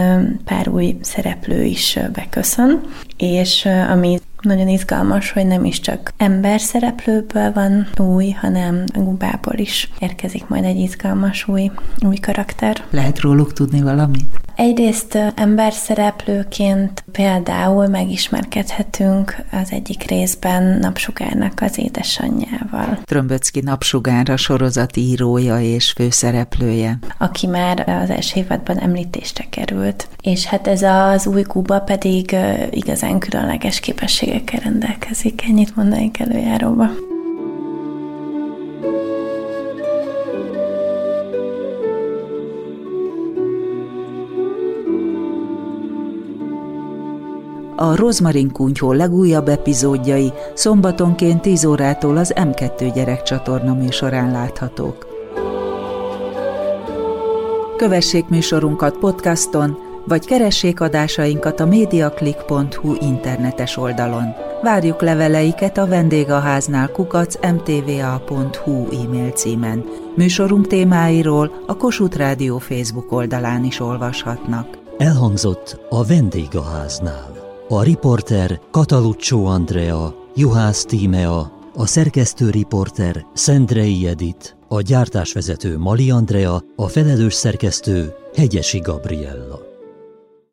pár 0.45 0.67
új 0.69 0.97
szereplő 1.01 1.63
is 1.63 1.99
beköszön, 2.13 2.81
és 3.17 3.67
ami 3.89 4.19
nagyon 4.43 4.67
izgalmas, 4.67 5.31
hogy 5.31 5.45
nem 5.45 5.65
is 5.65 5.79
csak 5.79 6.13
ember 6.17 6.59
szereplőből 6.59 7.53
van 7.53 7.87
új, 7.97 8.29
hanem 8.29 8.83
Gubából 8.93 9.55
is 9.55 9.89
érkezik 9.99 10.47
majd 10.47 10.63
egy 10.63 10.77
izgalmas 10.77 11.47
új, 11.47 11.71
új 12.05 12.15
karakter. 12.15 12.83
Lehet 12.89 13.19
róluk 13.19 13.53
tudni 13.53 13.81
valamit? 13.81 14.39
Egyrészt 14.55 15.17
ember 15.35 15.73
szereplőként 15.73 17.03
például 17.11 17.87
megismerkedhetünk 17.87 19.35
az 19.51 19.71
egyik 19.71 20.09
részben 20.09 20.63
Napsugárnak 20.63 21.61
az 21.61 21.77
édesanyjával. 21.77 22.99
Trömböcki 23.03 23.61
Napsugár 23.61 24.29
a 24.29 24.37
sorozat 24.37 24.97
írója 24.97 25.59
és 25.59 25.91
főszereplője. 25.91 26.99
Aki 27.17 27.47
már 27.47 27.89
az 27.89 28.09
első 28.09 28.39
évadban 28.39 28.79
említésre 28.79 29.45
került. 29.49 30.07
És 30.21 30.45
hát 30.45 30.67
ez 30.67 30.81
az 30.81 31.27
új 31.27 31.41
Kuba 31.41 31.79
pedig 31.79 32.35
igazán 32.69 33.19
különleges 33.19 33.79
képességekkel 33.79 34.59
rendelkezik. 34.59 35.43
Ennyit 35.47 35.75
mondanék 35.75 36.19
előjáróba. 36.19 37.12
A 47.75 47.95
Rozmarin 47.95 48.51
Kunyhó 48.51 48.91
legújabb 48.91 49.47
epizódjai 49.47 50.33
szombatonként 50.53 51.41
10 51.41 51.65
órától 51.65 52.17
az 52.17 52.33
M2 52.35 52.91
gyerekcsatorna 52.93 53.73
műsorán 53.73 54.31
láthatók. 54.31 55.07
Kövessék 57.77 58.27
műsorunkat 58.27 58.97
podcaston, 58.97 59.77
vagy 60.07 60.25
keressék 60.25 60.81
adásainkat 60.81 61.59
a 61.59 61.65
mediaclick.hu 61.65 62.95
internetes 62.99 63.77
oldalon. 63.77 64.35
Várjuk 64.61 65.01
leveleiket 65.01 65.77
a 65.77 65.87
vendégháznál 65.87 66.91
kukac 66.91 67.35
mtva.hu 67.51 68.87
e-mail 69.03 69.31
címen. 69.31 69.85
Műsorunk 70.15 70.67
témáiról 70.67 71.63
a 71.67 71.77
Kossuth 71.77 72.17
Rádió 72.17 72.57
Facebook 72.57 73.11
oldalán 73.11 73.63
is 73.63 73.79
olvashatnak. 73.79 74.67
Elhangzott 74.97 75.79
a 75.89 76.05
vendégháznál. 76.05 77.32
A 77.73 77.83
riporter 77.83 78.59
Kataluccio 78.71 79.45
Andrea, 79.45 80.15
Juhász 80.35 80.85
Tímea, 80.85 81.51
a 81.75 81.85
szerkesztő 81.85 82.49
riporter 82.49 83.25
Szendrei 83.33 84.07
Edit, 84.07 84.57
a 84.67 84.81
gyártásvezető 84.81 85.77
Mali 85.77 86.11
Andrea, 86.11 86.61
a 86.75 86.87
felelős 86.87 87.33
szerkesztő 87.33 88.13
Hegyesi 88.35 88.79
Gabriella. 88.79 89.72